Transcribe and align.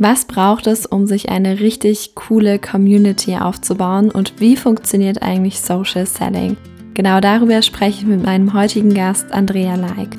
Was 0.00 0.26
braucht 0.26 0.68
es, 0.68 0.86
um 0.86 1.08
sich 1.08 1.28
eine 1.28 1.58
richtig 1.58 2.14
coole 2.14 2.60
Community 2.60 3.34
aufzubauen 3.36 4.12
und 4.12 4.40
wie 4.40 4.54
funktioniert 4.54 5.22
eigentlich 5.22 5.60
Social 5.60 6.06
Selling? 6.06 6.56
Genau 6.94 7.18
darüber 7.18 7.62
spreche 7.62 8.02
ich 8.02 8.06
mit 8.06 8.24
meinem 8.24 8.54
heutigen 8.54 8.94
Gast 8.94 9.32
Andrea 9.32 9.74
Like. 9.74 10.16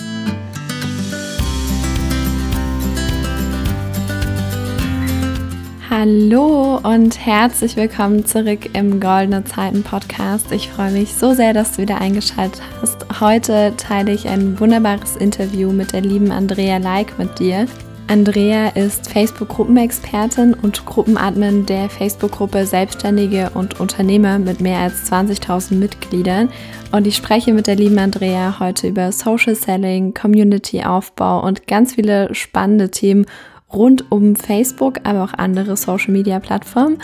Hallo 5.89 6.79
und 6.83 7.25
herzlich 7.25 7.77
willkommen 7.77 8.25
zurück 8.25 8.71
im 8.73 8.99
Goldene 8.99 9.45
Zeiten 9.45 9.83
Podcast. 9.83 10.51
Ich 10.51 10.67
freue 10.67 10.91
mich 10.91 11.15
so 11.15 11.33
sehr, 11.33 11.53
dass 11.53 11.77
du 11.77 11.83
wieder 11.83 12.01
eingeschaltet 12.01 12.61
hast. 12.81 13.21
Heute 13.21 13.73
teile 13.77 14.11
ich 14.11 14.27
ein 14.27 14.59
wunderbares 14.59 15.15
Interview 15.15 15.71
mit 15.71 15.93
der 15.93 16.01
lieben 16.01 16.31
Andrea 16.31 16.79
Like 16.79 17.17
mit 17.17 17.39
dir. 17.39 17.65
Andrea 18.09 18.69
ist 18.69 19.07
Facebook-Gruppenexpertin 19.11 20.55
und 20.55 20.83
Gruppenadmin 20.87 21.67
der 21.67 21.91
Facebook-Gruppe 21.91 22.65
Selbstständige 22.65 23.51
und 23.53 23.79
Unternehmer 23.79 24.39
mit 24.39 24.61
mehr 24.61 24.79
als 24.79 25.11
20.000 25.11 25.75
Mitgliedern. 25.75 26.49
Und 26.91 27.05
ich 27.05 27.15
spreche 27.15 27.53
mit 27.53 27.67
der 27.67 27.75
lieben 27.75 27.99
Andrea 27.99 28.59
heute 28.59 28.87
über 28.87 29.11
Social 29.11 29.53
Selling, 29.53 30.15
Community-Aufbau 30.15 31.45
und 31.45 31.67
ganz 31.67 31.93
viele 31.93 32.33
spannende 32.33 32.89
Themen 32.89 33.27
rund 33.71 34.11
um 34.11 34.35
Facebook, 34.35 35.01
aber 35.03 35.23
auch 35.23 35.33
andere 35.33 35.77
Social-Media-Plattformen. 35.77 36.97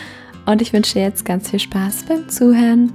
Und 0.47 0.63
ich 0.63 0.73
wünsche 0.73 0.93
dir 0.93 1.03
jetzt 1.03 1.23
ganz 1.23 1.51
viel 1.51 1.59
Spaß 1.59 2.05
beim 2.09 2.29
Zuhören. 2.29 2.91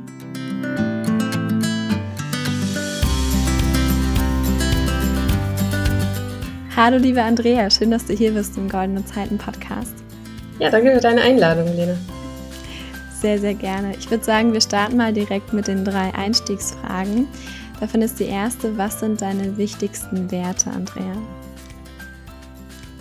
Hallo, 6.76 6.98
liebe 6.98 7.20
Andrea, 7.20 7.68
schön, 7.68 7.90
dass 7.90 8.06
du 8.06 8.12
hier 8.12 8.30
bist 8.30 8.56
im 8.56 8.68
Goldenen 8.68 9.04
Zeiten 9.04 9.38
Podcast. 9.38 9.92
Ja, 10.60 10.70
danke 10.70 10.94
für 10.94 11.00
deine 11.00 11.20
Einladung, 11.20 11.66
Lena. 11.74 11.96
Sehr, 13.12 13.40
sehr 13.40 13.54
gerne. 13.54 13.96
Ich 13.98 14.08
würde 14.08 14.22
sagen, 14.22 14.52
wir 14.52 14.60
starten 14.60 14.96
mal 14.96 15.12
direkt 15.12 15.52
mit 15.52 15.66
den 15.66 15.84
drei 15.84 16.14
Einstiegsfragen. 16.14 17.26
Davon 17.80 18.02
ist 18.02 18.20
die 18.20 18.26
erste, 18.26 18.78
was 18.78 19.00
sind 19.00 19.20
deine 19.20 19.56
wichtigsten 19.56 20.30
Werte, 20.30 20.70
Andrea? 20.70 21.16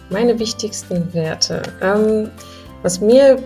Meine 0.10 0.40
wichtigsten 0.40 1.14
Werte. 1.14 1.62
Ähm, 1.84 2.32
was 2.82 3.00
mir 3.00 3.38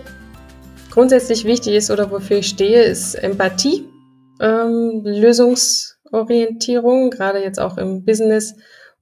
grundsätzlich 0.90 1.44
wichtig 1.44 1.74
ist 1.74 1.90
oder 1.90 2.10
wofür 2.10 2.38
ich 2.38 2.48
stehe, 2.48 2.82
ist 2.82 3.14
Empathie, 3.14 3.86
ähm, 4.40 5.02
Lösungsorientierung, 5.04 7.10
gerade 7.10 7.42
jetzt 7.42 7.60
auch 7.60 7.76
im 7.76 8.06
Business 8.06 8.54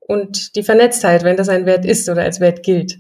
und 0.06 0.56
die 0.56 0.62
Vernetztheit, 0.62 1.24
wenn 1.24 1.36
das 1.36 1.48
ein 1.48 1.66
Wert 1.66 1.84
ist 1.84 2.08
oder 2.08 2.22
als 2.22 2.40
Wert 2.40 2.62
gilt. 2.62 2.98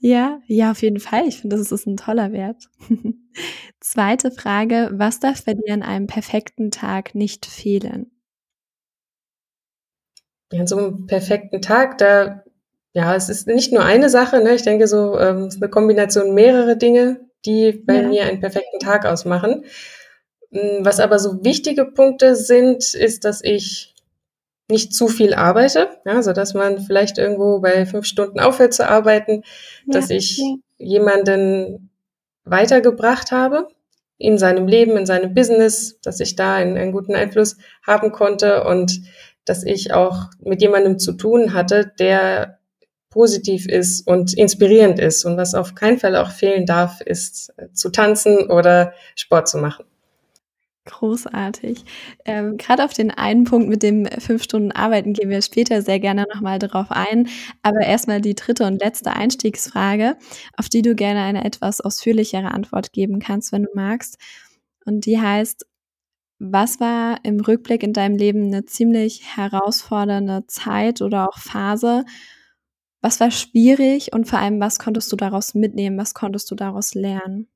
Ja, 0.00 0.40
ja, 0.46 0.70
auf 0.70 0.82
jeden 0.82 1.00
Fall. 1.00 1.26
Ich 1.26 1.40
finde, 1.40 1.56
das 1.56 1.72
ist 1.72 1.86
ein 1.86 1.96
toller 1.96 2.32
Wert. 2.32 2.68
Zweite 3.80 4.30
Frage, 4.30 4.90
was 4.92 5.18
darf 5.18 5.44
bei 5.44 5.54
dir 5.54 5.74
an 5.74 5.82
einem 5.82 6.06
perfekten 6.06 6.70
Tag 6.70 7.14
nicht 7.14 7.46
fehlen? 7.46 8.10
Ja, 10.52 10.60
an 10.60 10.66
so 10.66 10.78
einem 10.78 11.06
perfekten 11.06 11.60
Tag, 11.60 11.98
da, 11.98 12.44
ja, 12.92 13.14
es 13.14 13.28
ist 13.28 13.48
nicht 13.48 13.72
nur 13.72 13.84
eine 13.84 14.08
Sache, 14.08 14.40
ne? 14.40 14.54
Ich 14.54 14.62
denke 14.62 14.86
so, 14.86 15.18
ähm, 15.18 15.44
es 15.44 15.56
ist 15.56 15.62
eine 15.62 15.70
Kombination 15.70 16.32
mehrerer 16.32 16.76
Dinge, 16.76 17.28
die 17.44 17.72
bei 17.72 18.02
ja. 18.02 18.08
mir 18.08 18.24
einen 18.24 18.40
perfekten 18.40 18.78
Tag 18.78 19.04
ausmachen. 19.04 19.64
Hm, 20.52 20.84
was 20.84 21.00
aber 21.00 21.18
so 21.18 21.44
wichtige 21.44 21.84
Punkte 21.84 22.36
sind, 22.36 22.94
ist, 22.94 23.24
dass 23.24 23.42
ich 23.42 23.94
nicht 24.70 24.94
zu 24.94 25.08
viel 25.08 25.34
arbeite, 25.34 25.88
ja, 26.04 26.22
so 26.22 26.32
dass 26.32 26.54
man 26.54 26.80
vielleicht 26.80 27.18
irgendwo 27.18 27.60
bei 27.60 27.86
fünf 27.86 28.04
Stunden 28.06 28.38
aufhört 28.38 28.74
zu 28.74 28.88
arbeiten, 28.88 29.42
ja, 29.86 29.92
dass 29.92 30.10
ich 30.10 30.38
ja. 30.38 30.54
jemanden 30.76 31.90
weitergebracht 32.44 33.32
habe 33.32 33.68
in 34.18 34.36
seinem 34.36 34.66
Leben, 34.66 34.96
in 34.96 35.06
seinem 35.06 35.32
Business, 35.34 35.98
dass 36.00 36.20
ich 36.20 36.36
da 36.36 36.56
einen, 36.56 36.76
einen 36.76 36.92
guten 36.92 37.14
Einfluss 37.14 37.56
haben 37.86 38.12
konnte 38.12 38.64
und 38.64 39.00
dass 39.44 39.64
ich 39.64 39.94
auch 39.94 40.26
mit 40.40 40.60
jemandem 40.60 40.98
zu 40.98 41.12
tun 41.12 41.54
hatte, 41.54 41.90
der 41.98 42.58
positiv 43.10 43.66
ist 43.66 44.06
und 44.06 44.34
inspirierend 44.34 44.98
ist. 44.98 45.24
Und 45.24 45.36
was 45.38 45.54
auf 45.54 45.74
keinen 45.74 45.98
Fall 45.98 46.16
auch 46.16 46.30
fehlen 46.30 46.66
darf, 46.66 47.00
ist 47.00 47.54
zu 47.72 47.90
tanzen 47.90 48.50
oder 48.50 48.92
Sport 49.14 49.48
zu 49.48 49.58
machen. 49.58 49.86
Großartig. 50.88 51.84
Ähm, 52.24 52.56
Gerade 52.56 52.82
auf 52.84 52.94
den 52.94 53.10
einen 53.10 53.44
Punkt 53.44 53.68
mit 53.68 53.82
dem 53.82 54.06
fünf 54.06 54.42
Stunden 54.42 54.72
Arbeiten 54.72 55.12
gehen 55.12 55.28
wir 55.28 55.42
später 55.42 55.82
sehr 55.82 56.00
gerne 56.00 56.24
nochmal 56.32 56.58
darauf 56.58 56.90
ein. 56.90 57.28
Aber 57.62 57.80
erstmal 57.80 58.22
die 58.22 58.34
dritte 58.34 58.66
und 58.66 58.80
letzte 58.80 59.12
Einstiegsfrage, 59.12 60.16
auf 60.56 60.68
die 60.70 60.80
du 60.82 60.94
gerne 60.94 61.20
eine 61.22 61.44
etwas 61.44 61.82
ausführlichere 61.82 62.52
Antwort 62.52 62.92
geben 62.92 63.18
kannst, 63.20 63.52
wenn 63.52 63.64
du 63.64 63.68
magst. 63.74 64.16
Und 64.86 65.04
die 65.04 65.20
heißt, 65.20 65.66
was 66.38 66.80
war 66.80 67.18
im 67.24 67.40
Rückblick 67.40 67.82
in 67.82 67.92
deinem 67.92 68.16
Leben 68.16 68.46
eine 68.46 68.64
ziemlich 68.64 69.36
herausfordernde 69.36 70.46
Zeit 70.46 71.02
oder 71.02 71.28
auch 71.28 71.38
Phase? 71.38 72.04
Was 73.02 73.20
war 73.20 73.30
schwierig 73.30 74.12
und 74.14 74.26
vor 74.26 74.38
allem, 74.38 74.60
was 74.60 74.78
konntest 74.78 75.12
du 75.12 75.16
daraus 75.16 75.54
mitnehmen? 75.54 75.98
Was 75.98 76.14
konntest 76.14 76.50
du 76.50 76.54
daraus 76.54 76.94
lernen? 76.94 77.48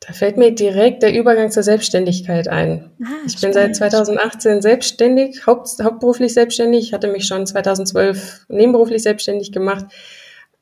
Da 0.00 0.12
fällt 0.12 0.36
mir 0.36 0.54
direkt 0.54 1.02
der 1.02 1.12
Übergang 1.12 1.50
zur 1.50 1.62
Selbstständigkeit 1.62 2.46
ein. 2.48 2.90
Ah, 3.02 3.26
ich 3.26 3.40
bin 3.40 3.52
seit 3.52 3.74
2018 3.74 4.62
selbstständig, 4.62 5.46
haupt, 5.46 5.70
hauptberuflich 5.82 6.32
selbstständig. 6.34 6.84
Ich 6.84 6.92
hatte 6.92 7.08
mich 7.08 7.26
schon 7.26 7.46
2012 7.46 8.46
nebenberuflich 8.48 9.02
selbstständig 9.02 9.50
gemacht. 9.50 9.86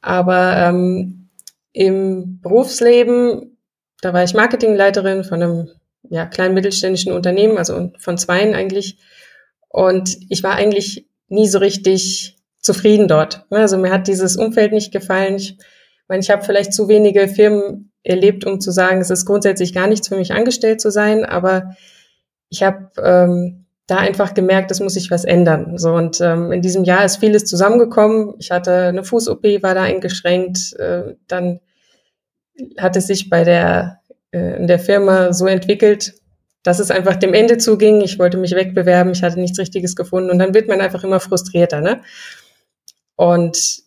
Aber 0.00 0.56
ähm, 0.56 1.28
im 1.72 2.40
Berufsleben, 2.40 3.58
da 4.00 4.14
war 4.14 4.24
ich 4.24 4.32
Marketingleiterin 4.32 5.24
von 5.24 5.42
einem 5.42 5.70
ja, 6.08 6.24
kleinen 6.24 6.54
mittelständischen 6.54 7.12
Unternehmen, 7.12 7.58
also 7.58 7.92
von 7.98 8.16
zweien 8.16 8.54
eigentlich. 8.54 8.98
Und 9.68 10.16
ich 10.30 10.42
war 10.42 10.54
eigentlich 10.54 11.06
nie 11.28 11.48
so 11.48 11.58
richtig 11.58 12.38
zufrieden 12.60 13.08
dort. 13.08 13.44
Also 13.50 13.76
mir 13.76 13.92
hat 13.92 14.08
dieses 14.08 14.36
Umfeld 14.36 14.72
nicht 14.72 14.92
gefallen. 14.92 15.36
Ich 15.36 15.58
meine, 16.08 16.20
ich 16.20 16.30
habe 16.30 16.44
vielleicht 16.44 16.72
zu 16.72 16.88
wenige 16.88 17.28
Firmen 17.28 17.92
erlebt, 18.06 18.44
um 18.44 18.60
zu 18.60 18.70
sagen, 18.70 19.00
es 19.00 19.10
ist 19.10 19.26
grundsätzlich 19.26 19.74
gar 19.74 19.86
nichts 19.86 20.08
für 20.08 20.16
mich 20.16 20.32
angestellt 20.32 20.80
zu 20.80 20.90
sein, 20.90 21.24
aber 21.24 21.74
ich 22.48 22.62
habe 22.62 22.90
ähm, 23.02 23.66
da 23.86 23.98
einfach 23.98 24.34
gemerkt, 24.34 24.70
es 24.70 24.80
muss 24.80 24.94
sich 24.94 25.10
was 25.10 25.24
ändern. 25.24 25.78
So 25.78 25.94
und 25.94 26.20
ähm, 26.20 26.52
in 26.52 26.62
diesem 26.62 26.84
Jahr 26.84 27.04
ist 27.04 27.18
vieles 27.18 27.44
zusammengekommen. 27.44 28.34
Ich 28.38 28.50
hatte 28.50 28.86
eine 28.86 29.04
Fuß-OP, 29.04 29.44
war 29.62 29.74
da 29.74 29.82
eingeschränkt. 29.82 30.74
Äh, 30.78 31.14
dann 31.28 31.60
hat 32.78 32.96
es 32.96 33.06
sich 33.06 33.30
bei 33.30 33.44
der 33.44 34.00
äh, 34.32 34.56
in 34.56 34.66
der 34.66 34.78
Firma 34.78 35.32
so 35.32 35.46
entwickelt, 35.46 36.14
dass 36.62 36.80
es 36.80 36.90
einfach 36.90 37.16
dem 37.16 37.34
Ende 37.34 37.58
zuging. 37.58 38.00
Ich 38.00 38.18
wollte 38.18 38.38
mich 38.38 38.54
wegbewerben, 38.54 39.12
ich 39.12 39.22
hatte 39.22 39.40
nichts 39.40 39.58
Richtiges 39.58 39.94
gefunden 39.94 40.30
und 40.30 40.38
dann 40.38 40.54
wird 40.54 40.68
man 40.68 40.80
einfach 40.80 41.04
immer 41.04 41.20
frustrierter, 41.20 41.80
ne? 41.80 42.02
Und 43.14 43.82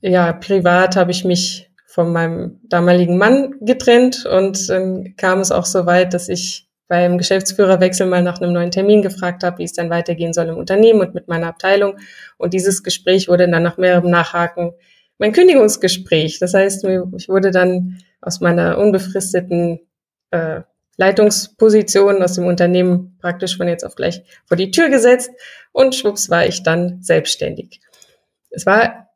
ja, 0.00 0.32
privat 0.32 0.96
habe 0.96 1.10
ich 1.10 1.24
mich 1.24 1.69
von 1.90 2.12
meinem 2.12 2.60
damaligen 2.62 3.18
Mann 3.18 3.56
getrennt 3.60 4.24
und 4.24 4.68
dann 4.68 5.16
kam 5.16 5.40
es 5.40 5.50
auch 5.50 5.64
so 5.64 5.86
weit, 5.86 6.14
dass 6.14 6.28
ich 6.28 6.68
beim 6.86 7.18
Geschäftsführerwechsel 7.18 8.06
mal 8.06 8.22
nach 8.22 8.40
einem 8.40 8.52
neuen 8.52 8.70
Termin 8.70 9.02
gefragt 9.02 9.42
habe, 9.42 9.58
wie 9.58 9.64
es 9.64 9.72
dann 9.72 9.90
weitergehen 9.90 10.32
soll 10.32 10.46
im 10.46 10.56
Unternehmen 10.56 11.00
und 11.00 11.14
mit 11.14 11.26
meiner 11.26 11.48
Abteilung. 11.48 11.96
Und 12.38 12.54
dieses 12.54 12.84
Gespräch 12.84 13.26
wurde 13.26 13.48
dann 13.48 13.64
nach 13.64 13.76
mehrerem 13.76 14.08
Nachhaken 14.08 14.72
mein 15.18 15.32
Kündigungsgespräch. 15.32 16.38
Das 16.38 16.54
heißt, 16.54 16.84
ich 17.16 17.28
wurde 17.28 17.50
dann 17.50 17.98
aus 18.20 18.40
meiner 18.40 18.78
unbefristeten 18.78 19.80
äh, 20.30 20.60
Leitungsposition 20.96 22.22
aus 22.22 22.34
dem 22.34 22.46
Unternehmen 22.46 23.18
praktisch 23.20 23.56
von 23.56 23.66
jetzt 23.66 23.84
auf 23.84 23.96
gleich 23.96 24.22
vor 24.46 24.56
die 24.56 24.70
Tür 24.70 24.90
gesetzt 24.90 25.30
und 25.72 25.96
schwupps 25.96 26.30
war 26.30 26.46
ich 26.46 26.62
dann 26.62 27.02
selbstständig. 27.02 27.80
Es 28.50 28.64
war 28.64 29.10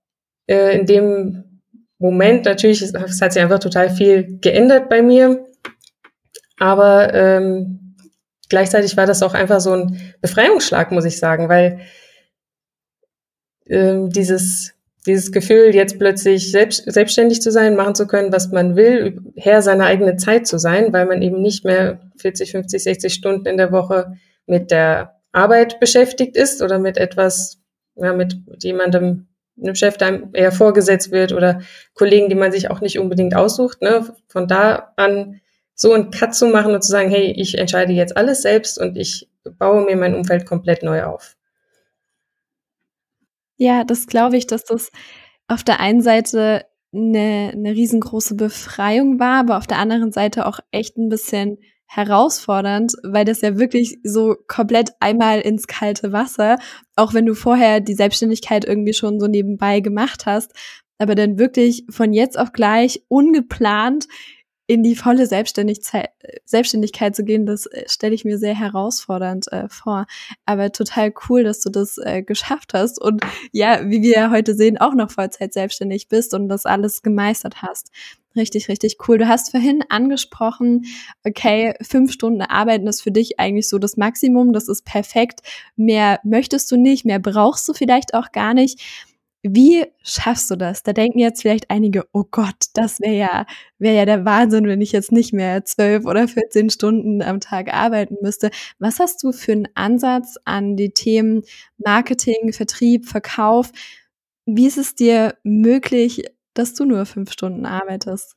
äh, 0.49 0.77
in 0.77 0.87
dem 0.87 1.54
Moment 1.99 2.45
natürlich, 2.45 2.83
es 2.83 2.93
hat 2.95 3.33
sich 3.33 3.43
einfach 3.43 3.59
total 3.59 3.91
viel 3.91 4.39
geändert 4.41 4.89
bei 4.89 5.03
mir. 5.03 5.47
Aber 6.59 7.13
ähm, 7.15 7.97
gleichzeitig 8.49 8.97
war 8.97 9.07
das 9.07 9.23
auch 9.23 9.35
einfach 9.35 9.61
so 9.61 9.73
ein 9.73 10.15
Befreiungsschlag, 10.21 10.93
muss 10.93 11.05
ich 11.05 11.19
sagen, 11.19 11.49
weil 11.49 11.81
ähm, 13.67 14.11
dieses, 14.11 14.75
dieses 15.07 15.33
Gefühl, 15.33 15.75
jetzt 15.75 15.99
plötzlich 15.99 16.51
selbst, 16.51 16.85
selbstständig 16.91 17.43
zu 17.43 17.51
sein, 17.51 17.77
machen 17.77 17.95
zu 17.95 18.07
können, 18.07 18.33
was 18.33 18.51
man 18.51 18.77
will, 18.77 19.21
Herr 19.37 19.63
seiner 19.63 19.87
eigenen 19.87 20.19
Zeit 20.19 20.47
zu 20.47 20.59
sein, 20.59 20.93
weil 20.93 21.07
man 21.07 21.23
eben 21.23 21.41
nicht 21.41 21.65
mehr 21.65 22.01
40, 22.19 22.53
50, 22.53 22.83
60 22.83 23.15
Stunden 23.15 23.47
in 23.47 23.57
der 23.57 23.73
Woche 23.73 24.17
mit 24.47 24.71
der 24.71 25.21
Arbeit 25.33 25.81
beschäftigt 25.81 26.37
ist 26.37 26.63
oder 26.63 26.79
mit 26.79 26.97
etwas, 26.97 27.59
ja, 27.97 28.13
mit 28.13 28.37
jemandem 28.63 29.27
einem 29.61 29.75
Chef 29.75 29.97
dann 29.97 30.33
eher 30.33 30.53
vorgesetzt 30.53 31.11
wird 31.13 31.33
oder 31.33 31.61
Kollegen, 31.95 32.29
die 32.29 32.35
man 32.35 32.53
sich 32.53 32.71
auch 32.71 32.81
nicht 32.81 32.99
unbedingt 32.99 33.35
aussucht. 33.35 33.83
Ne? 33.83 34.15
Von 34.27 34.49
da 34.49 34.93
an 34.97 35.41
so 35.75 35.93
einen 35.93 36.11
Cut 36.11 36.35
zu 36.35 36.47
machen 36.47 36.75
und 36.75 36.83
zu 36.83 36.91
sagen, 36.91 37.11
hey, 37.11 37.33
ich 37.37 37.59
entscheide 37.59 37.93
jetzt 37.93 38.17
alles 38.17 38.43
selbst 38.43 38.79
und 38.79 38.97
ich 38.97 39.29
baue 39.59 39.85
mir 39.85 39.97
mein 39.97 40.15
Umfeld 40.15 40.47
komplett 40.47 40.83
neu 40.83 41.05
auf. 41.05 41.37
Ja, 43.57 43.85
das 43.85 44.07
glaube 44.07 44.37
ich, 44.37 44.47
dass 44.47 44.65
das 44.65 44.91
auf 45.49 45.63
der 45.63 45.81
einen 45.81 46.01
Seite 46.01 46.65
eine, 46.93 47.51
eine 47.53 47.71
riesengroße 47.73 48.37
Befreiung 48.37 49.19
war, 49.19 49.41
aber 49.41 49.59
auf 49.59 49.67
der 49.67 49.79
anderen 49.79 50.13
Seite 50.13 50.47
auch 50.47 50.61
echt 50.71 50.97
ein 50.97 51.09
bisschen 51.09 51.59
herausfordernd, 51.95 52.95
weil 53.03 53.25
das 53.25 53.41
ja 53.41 53.59
wirklich 53.59 53.99
so 54.03 54.37
komplett 54.49 54.91
einmal 55.01 55.41
ins 55.41 55.67
kalte 55.67 56.13
Wasser, 56.13 56.59
auch 56.97 57.15
wenn 57.15 57.27
du 57.27 57.35
vorher 57.35 57.81
die 57.81 57.95
Selbstständigkeit 57.95 58.65
irgendwie 58.65 58.95
schon 58.95 59.21
so 59.21 59.27
nebenbei 59.27 59.81
gemacht 59.81 60.27
hast, 60.27 60.53
aber 60.99 61.15
dann 61.15 61.39
wirklich 61.39 61.85
von 61.91 62.13
jetzt 62.13 62.39
auf 62.39 62.53
gleich 62.53 63.03
ungeplant 63.09 64.07
in 64.67 64.83
die 64.83 64.97
volle 64.97 65.27
Selbstständigkeit, 65.27 67.17
zu 67.17 67.25
gehen, 67.25 67.45
das 67.45 67.67
äh, 67.67 67.85
stelle 67.87 68.15
ich 68.15 68.25
mir 68.25 68.39
sehr 68.39 68.59
herausfordernd 68.59 69.53
äh, 69.53 69.69
vor. 69.69 70.07
Aber 70.47 70.73
total 70.73 71.13
cool, 71.29 71.45
dass 71.45 71.61
du 71.61 71.71
das 71.71 71.99
äh, 71.99 72.23
geschafft 72.23 72.73
hast 72.73 73.01
und 73.01 73.23
ja, 73.53 73.89
wie 73.91 74.03
wir 74.03 74.31
heute 74.31 74.55
sehen, 74.55 74.79
auch 74.79 74.95
noch 74.95 75.11
Vollzeit 75.11 75.53
selbstständig 75.53 76.09
bist 76.09 76.33
und 76.35 76.49
das 76.49 76.65
alles 76.65 77.03
gemeistert 77.03 77.63
hast. 77.63 77.91
Richtig, 78.37 78.69
richtig 78.69 78.97
cool. 79.07 79.19
Du 79.19 79.29
hast 79.29 79.53
vorhin 79.53 79.85
angesprochen, 79.91 80.87
okay, 81.25 81.75
fünf 81.83 82.13
Stunden 82.13 82.43
arbeiten 82.43 82.87
ist 82.89 83.03
für 83.03 83.13
dich 83.13 83.39
eigentlich 83.39 83.69
so 83.69 83.79
das 83.79 83.97
Maximum, 83.97 84.53
das 84.53 84.69
ist 84.69 84.85
perfekt. 84.85 85.41
Mehr 85.77 86.19
möchtest 86.25 86.71
du 86.73 86.77
nicht, 86.77 87.05
mehr 87.05 87.21
brauchst 87.21 87.69
du 87.69 87.75
vielleicht 87.75 88.15
auch 88.15 88.33
gar 88.33 88.55
nicht. 88.55 88.81
Wie 89.47 89.85
schaffst 90.03 90.51
du 90.51 90.57
das? 90.57 90.85
Da 90.85 90.95
denken 90.95 91.19
jetzt 91.19 91.43
vielleicht 91.43 91.71
einige, 91.71 92.07
oh 92.15 92.25
Gott, 92.31 92.55
das 92.73 92.99
wäre 93.01 93.15
ja, 93.15 93.47
wäre 93.79 93.95
ja 93.95 94.07
der 94.07 94.25
Wahnsinn, 94.25 94.67
wenn 94.67 94.81
ich 94.81 94.93
jetzt 94.93 95.13
nicht 95.13 95.35
mehr 95.35 95.67
zwölf 95.67 96.07
oder 96.07 96.27
14 96.27 96.71
Stunden 96.71 97.21
am 97.21 97.41
Tag 97.41 97.71
arbeiten 97.71 98.17
müsste. 98.23 98.51
Was 98.79 99.01
hast 99.01 99.23
du 99.23 99.33
für 99.33 99.53
einen 99.53 99.69
Ansatz 99.75 100.37
an 100.47 100.77
die 100.77 100.95
Themen 100.95 101.43
Marketing, 101.77 102.55
Vertrieb, 102.55 103.05
Verkauf? 103.05 103.71
Wie 104.47 104.67
ist 104.67 104.79
es 104.79 104.95
dir 104.95 105.35
möglich, 105.43 106.25
dass 106.55 106.73
du 106.73 106.87
nur 106.87 107.05
fünf 107.05 107.31
Stunden 107.31 107.67
arbeitest? 107.67 108.37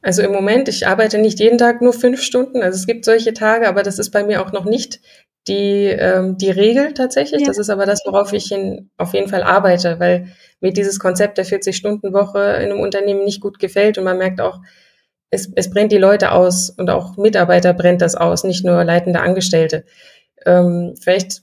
Also 0.00 0.22
im 0.22 0.30
Moment, 0.30 0.68
ich 0.68 0.86
arbeite 0.86 1.18
nicht 1.18 1.40
jeden 1.40 1.58
Tag 1.58 1.82
nur 1.82 1.92
fünf 1.92 2.22
Stunden. 2.22 2.62
Also 2.62 2.76
es 2.76 2.86
gibt 2.86 3.04
solche 3.04 3.34
Tage, 3.34 3.68
aber 3.68 3.82
das 3.82 3.98
ist 3.98 4.10
bei 4.10 4.22
mir 4.22 4.42
auch 4.42 4.52
noch 4.52 4.64
nicht 4.64 5.00
die, 5.48 5.86
ähm, 5.86 6.36
die 6.38 6.50
Regel 6.50 6.94
tatsächlich. 6.94 7.42
Ja. 7.42 7.48
Das 7.48 7.58
ist 7.58 7.70
aber 7.70 7.86
das, 7.86 8.02
worauf 8.04 8.32
ich 8.32 8.46
hin, 8.46 8.90
auf 8.96 9.14
jeden 9.14 9.28
Fall 9.28 9.42
arbeite, 9.42 9.98
weil 9.98 10.28
mir 10.60 10.72
dieses 10.72 10.98
Konzept 10.98 11.38
der 11.38 11.46
40-Stunden-Woche 11.46 12.38
in 12.38 12.70
einem 12.70 12.80
Unternehmen 12.80 13.24
nicht 13.24 13.40
gut 13.40 13.58
gefällt 13.58 13.98
und 13.98 14.04
man 14.04 14.18
merkt 14.18 14.40
auch, 14.40 14.60
es, 15.30 15.50
es 15.54 15.70
brennt 15.70 15.92
die 15.92 15.98
Leute 15.98 16.32
aus 16.32 16.70
und 16.70 16.90
auch 16.90 17.16
Mitarbeiter 17.16 17.74
brennt 17.74 18.02
das 18.02 18.14
aus, 18.14 18.44
nicht 18.44 18.64
nur 18.64 18.82
leitende 18.84 19.20
Angestellte. 19.20 19.84
Ähm, 20.46 20.94
vielleicht 21.00 21.42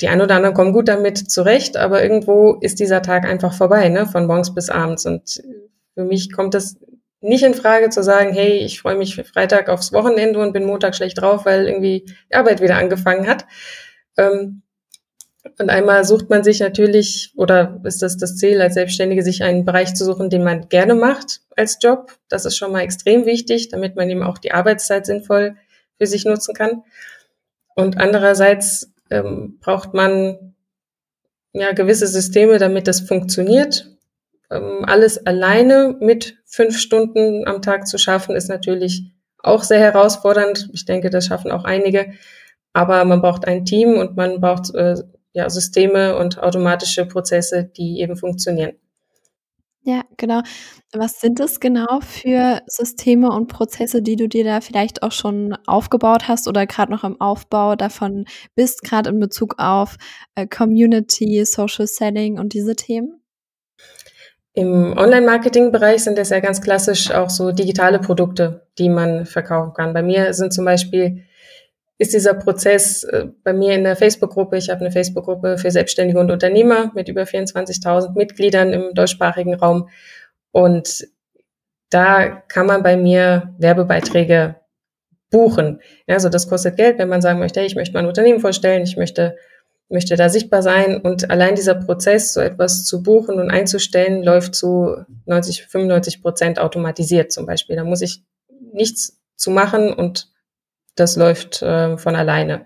die 0.00 0.08
ein 0.08 0.20
oder 0.20 0.34
anderen 0.34 0.54
kommen 0.54 0.72
gut 0.72 0.88
damit 0.88 1.30
zurecht, 1.30 1.76
aber 1.76 2.02
irgendwo 2.02 2.54
ist 2.60 2.80
dieser 2.80 3.00
Tag 3.00 3.24
einfach 3.24 3.54
vorbei, 3.54 3.88
ne, 3.88 4.06
von 4.06 4.26
morgens 4.26 4.54
bis 4.54 4.68
abends. 4.68 5.06
Und 5.06 5.42
für 5.94 6.04
mich 6.04 6.32
kommt 6.32 6.54
das 6.54 6.76
nicht 7.24 7.42
in 7.42 7.54
Frage 7.54 7.88
zu 7.88 8.02
sagen, 8.02 8.32
hey, 8.32 8.58
ich 8.58 8.80
freue 8.80 8.96
mich 8.96 9.16
Freitag 9.16 9.68
aufs 9.68 9.92
Wochenende 9.92 10.38
und 10.38 10.52
bin 10.52 10.66
Montag 10.66 10.94
schlecht 10.94 11.20
drauf, 11.20 11.46
weil 11.46 11.66
irgendwie 11.66 12.04
die 12.30 12.34
Arbeit 12.34 12.60
wieder 12.60 12.76
angefangen 12.76 13.26
hat. 13.26 13.46
Ähm, 14.16 14.62
und 15.58 15.70
einmal 15.70 16.04
sucht 16.04 16.30
man 16.30 16.44
sich 16.44 16.60
natürlich, 16.60 17.32
oder 17.36 17.80
ist 17.84 18.02
das 18.02 18.16
das 18.16 18.36
Ziel 18.36 18.60
als 18.60 18.74
Selbstständige, 18.74 19.22
sich 19.22 19.42
einen 19.42 19.64
Bereich 19.64 19.94
zu 19.94 20.04
suchen, 20.04 20.30
den 20.30 20.42
man 20.42 20.68
gerne 20.68 20.94
macht 20.94 21.40
als 21.56 21.78
Job. 21.80 22.12
Das 22.28 22.44
ist 22.44 22.56
schon 22.56 22.72
mal 22.72 22.80
extrem 22.80 23.26
wichtig, 23.26 23.68
damit 23.68 23.96
man 23.96 24.08
eben 24.08 24.22
auch 24.22 24.38
die 24.38 24.52
Arbeitszeit 24.52 25.06
sinnvoll 25.06 25.56
für 25.98 26.06
sich 26.06 26.24
nutzen 26.24 26.54
kann. 26.54 26.82
Und 27.74 27.98
andererseits 27.98 28.92
ähm, 29.10 29.58
braucht 29.60 29.94
man 29.94 30.54
ja 31.52 31.72
gewisse 31.72 32.06
Systeme, 32.06 32.58
damit 32.58 32.88
das 32.88 33.00
funktioniert 33.00 33.93
alles 34.48 35.26
alleine 35.26 35.96
mit 36.00 36.36
fünf 36.44 36.78
Stunden 36.78 37.46
am 37.46 37.62
Tag 37.62 37.86
zu 37.86 37.98
schaffen, 37.98 38.36
ist 38.36 38.48
natürlich 38.48 39.12
auch 39.42 39.62
sehr 39.62 39.80
herausfordernd. 39.80 40.70
Ich 40.72 40.84
denke, 40.84 41.10
das 41.10 41.26
schaffen 41.26 41.50
auch 41.50 41.64
einige. 41.64 42.12
Aber 42.72 43.04
man 43.04 43.20
braucht 43.20 43.46
ein 43.46 43.64
Team 43.64 43.96
und 43.96 44.16
man 44.16 44.40
braucht 44.40 44.74
äh, 44.74 44.96
ja, 45.32 45.48
Systeme 45.50 46.16
und 46.16 46.38
automatische 46.38 47.06
Prozesse, 47.06 47.64
die 47.64 48.00
eben 48.00 48.16
funktionieren. 48.16 48.72
Ja, 49.86 50.02
genau. 50.16 50.40
Was 50.94 51.20
sind 51.20 51.40
es 51.40 51.60
genau 51.60 52.00
für 52.00 52.62
Systeme 52.66 53.30
und 53.30 53.48
Prozesse, 53.48 54.00
die 54.00 54.16
du 54.16 54.28
dir 54.28 54.42
da 54.42 54.62
vielleicht 54.62 55.02
auch 55.02 55.12
schon 55.12 55.54
aufgebaut 55.66 56.26
hast 56.26 56.48
oder 56.48 56.66
gerade 56.66 56.90
noch 56.90 57.04
im 57.04 57.20
Aufbau 57.20 57.76
davon 57.76 58.24
bist, 58.54 58.82
gerade 58.82 59.10
in 59.10 59.20
Bezug 59.20 59.56
auf 59.58 59.96
äh, 60.36 60.46
Community, 60.46 61.44
Social 61.44 61.86
Selling 61.86 62.38
und 62.38 62.54
diese 62.54 62.76
Themen? 62.76 63.23
Im 64.56 64.96
Online-Marketing-Bereich 64.96 66.04
sind 66.04 66.16
es 66.16 66.30
ja 66.30 66.38
ganz 66.38 66.62
klassisch 66.62 67.10
auch 67.10 67.28
so 67.28 67.50
digitale 67.50 67.98
Produkte, 67.98 68.68
die 68.78 68.88
man 68.88 69.26
verkaufen 69.26 69.74
kann. 69.74 69.92
Bei 69.92 70.02
mir 70.02 70.32
sind 70.32 70.52
zum 70.52 70.64
Beispiel, 70.64 71.24
ist 71.98 72.14
dieser 72.14 72.34
Prozess 72.34 73.02
äh, 73.02 73.26
bei 73.42 73.52
mir 73.52 73.74
in 73.74 73.82
der 73.82 73.96
Facebook-Gruppe, 73.96 74.56
ich 74.56 74.70
habe 74.70 74.80
eine 74.80 74.92
Facebook-Gruppe 74.92 75.58
für 75.58 75.72
Selbstständige 75.72 76.20
und 76.20 76.30
Unternehmer 76.30 76.92
mit 76.94 77.08
über 77.08 77.22
24.000 77.22 78.14
Mitgliedern 78.14 78.72
im 78.72 78.94
deutschsprachigen 78.94 79.54
Raum. 79.54 79.88
Und 80.52 81.08
da 81.90 82.28
kann 82.28 82.66
man 82.66 82.84
bei 82.84 82.96
mir 82.96 83.54
Werbebeiträge 83.58 84.54
buchen. 85.30 85.80
Also 86.06 86.28
das 86.28 86.48
kostet 86.48 86.76
Geld, 86.76 86.98
wenn 86.98 87.08
man 87.08 87.22
sagen 87.22 87.40
möchte, 87.40 87.58
hey, 87.58 87.66
ich 87.66 87.74
möchte 87.74 87.94
mein 87.94 88.06
Unternehmen 88.06 88.38
vorstellen, 88.38 88.84
ich 88.84 88.96
möchte 88.96 89.36
möchte 89.88 90.16
da 90.16 90.28
sichtbar 90.28 90.62
sein 90.62 91.00
und 91.00 91.30
allein 91.30 91.54
dieser 91.54 91.74
Prozess, 91.74 92.32
so 92.32 92.40
etwas 92.40 92.84
zu 92.84 93.02
buchen 93.02 93.38
und 93.38 93.50
einzustellen, 93.50 94.22
läuft 94.22 94.54
zu 94.54 94.96
90, 95.26 95.66
95 95.66 96.22
Prozent 96.22 96.58
automatisiert 96.58 97.32
zum 97.32 97.46
Beispiel. 97.46 97.76
Da 97.76 97.84
muss 97.84 98.02
ich 98.02 98.22
nichts 98.72 99.20
zu 99.36 99.50
machen 99.50 99.92
und 99.92 100.28
das 100.96 101.16
läuft 101.16 101.62
äh, 101.62 101.98
von 101.98 102.16
alleine, 102.16 102.64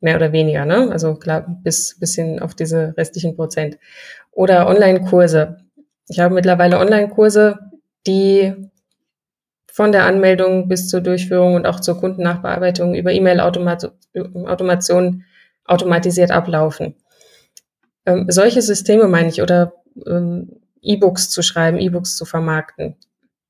mehr 0.00 0.16
oder 0.16 0.32
weniger, 0.32 0.64
ne? 0.64 0.90
Also 0.90 1.14
klar, 1.14 1.46
bis, 1.62 1.98
bis 1.98 2.14
hin 2.14 2.40
auf 2.40 2.54
diese 2.54 2.94
restlichen 2.96 3.36
Prozent. 3.36 3.78
Oder 4.30 4.68
Online-Kurse. 4.68 5.58
Ich 6.08 6.20
habe 6.20 6.34
mittlerweile 6.34 6.78
Online-Kurse, 6.78 7.58
die 8.06 8.54
von 9.66 9.92
der 9.92 10.04
Anmeldung 10.04 10.68
bis 10.68 10.88
zur 10.88 11.00
Durchführung 11.00 11.54
und 11.54 11.66
auch 11.66 11.80
zur 11.80 11.98
Kundennachbearbeitung 11.98 12.94
über 12.94 13.12
E-Mail-Automation 13.12 15.24
automatisiert 15.64 16.30
ablaufen. 16.30 16.94
Ähm, 18.06 18.26
solche 18.28 18.62
Systeme 18.62 19.08
meine 19.08 19.28
ich 19.28 19.42
oder 19.42 19.74
ähm, 20.06 20.60
E-Books 20.82 21.30
zu 21.30 21.42
schreiben, 21.42 21.78
E-Books 21.78 22.16
zu 22.16 22.24
vermarkten. 22.24 22.96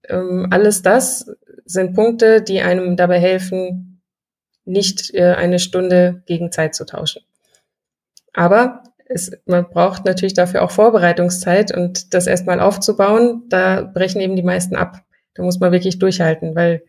Ähm, 0.08 0.46
alles 0.50 0.82
das 0.82 1.30
sind 1.64 1.94
Punkte, 1.94 2.42
die 2.42 2.60
einem 2.60 2.96
dabei 2.96 3.18
helfen, 3.18 4.02
nicht 4.64 5.12
äh, 5.14 5.34
eine 5.34 5.58
Stunde 5.58 6.22
gegen 6.26 6.52
Zeit 6.52 6.74
zu 6.74 6.86
tauschen. 6.86 7.22
Aber 8.32 8.82
es, 9.06 9.32
man 9.46 9.68
braucht 9.68 10.04
natürlich 10.04 10.34
dafür 10.34 10.62
auch 10.62 10.70
Vorbereitungszeit 10.70 11.76
und 11.76 12.14
das 12.14 12.26
erstmal 12.26 12.60
aufzubauen, 12.60 13.44
da 13.48 13.82
brechen 13.82 14.20
eben 14.20 14.36
die 14.36 14.42
meisten 14.42 14.76
ab. 14.76 15.04
Da 15.34 15.42
muss 15.42 15.60
man 15.60 15.72
wirklich 15.72 15.98
durchhalten, 15.98 16.54
weil 16.54 16.84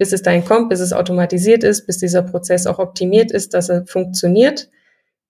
bis 0.00 0.14
es 0.14 0.22
dahin 0.22 0.46
kommt, 0.46 0.70
bis 0.70 0.80
es 0.80 0.94
automatisiert 0.94 1.62
ist, 1.62 1.86
bis 1.86 1.98
dieser 1.98 2.22
Prozess 2.22 2.66
auch 2.66 2.78
optimiert 2.78 3.30
ist, 3.30 3.52
dass 3.52 3.68
er 3.68 3.84
funktioniert, 3.84 4.70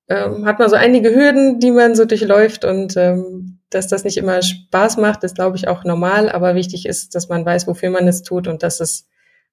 ähm, 0.09 0.47
hat 0.47 0.61
man 0.61 0.71
so 0.71 0.77
einige 0.77 1.13
Hürden, 1.13 1.59
die 1.59 1.73
man 1.73 1.97
so 1.97 2.05
durchläuft 2.05 2.65
und 2.65 2.97
ähm, 2.97 3.59
dass 3.69 3.89
das 3.89 4.05
nicht 4.05 4.17
immer 4.17 4.43
Spaß 4.43 4.97
macht, 4.99 5.25
ist 5.25 5.35
glaube 5.35 5.57
ich 5.57 5.67
auch 5.67 5.83
normal, 5.83 6.31
aber 6.31 6.55
wichtig 6.55 6.87
ist, 6.87 7.17
dass 7.17 7.29
man 7.29 7.45
weiß, 7.45 7.67
wofür 7.67 7.91
man 7.91 8.07
es 8.07 8.23
tut 8.23 8.47
und 8.47 8.63
dass 8.63 8.79
es 8.79 9.09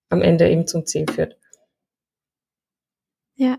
am 0.10 0.22
Ende 0.22 0.48
eben 0.48 0.68
zum 0.68 0.86
Ziel 0.86 1.08
führt. 1.12 1.36
Ja. 3.38 3.58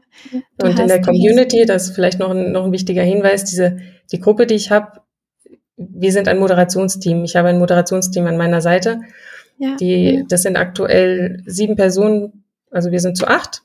Und 0.62 0.78
in 0.78 0.86
der 0.86 1.02
Community, 1.02 1.66
das 1.66 1.88
ist 1.88 1.94
vielleicht 1.96 2.20
noch 2.20 2.30
ein, 2.30 2.52
noch 2.52 2.66
ein 2.66 2.72
wichtiger 2.72 3.02
Hinweis, 3.02 3.44
diese, 3.44 3.78
die 4.12 4.20
Gruppe, 4.20 4.46
die 4.46 4.54
ich 4.54 4.70
habe, 4.70 5.00
wir 5.76 6.12
sind 6.12 6.28
ein 6.28 6.38
Moderationsteam. 6.38 7.24
Ich 7.24 7.34
habe 7.34 7.48
ein 7.48 7.58
Moderationsteam 7.58 8.26
an 8.28 8.36
meiner 8.36 8.60
Seite 8.60 9.00
ja. 9.58 9.76
Die, 9.76 10.24
das 10.28 10.42
sind 10.42 10.56
aktuell 10.56 11.42
sieben 11.46 11.76
Personen, 11.76 12.44
also 12.70 12.90
wir 12.90 13.00
sind 13.00 13.16
zu 13.16 13.26
acht. 13.26 13.62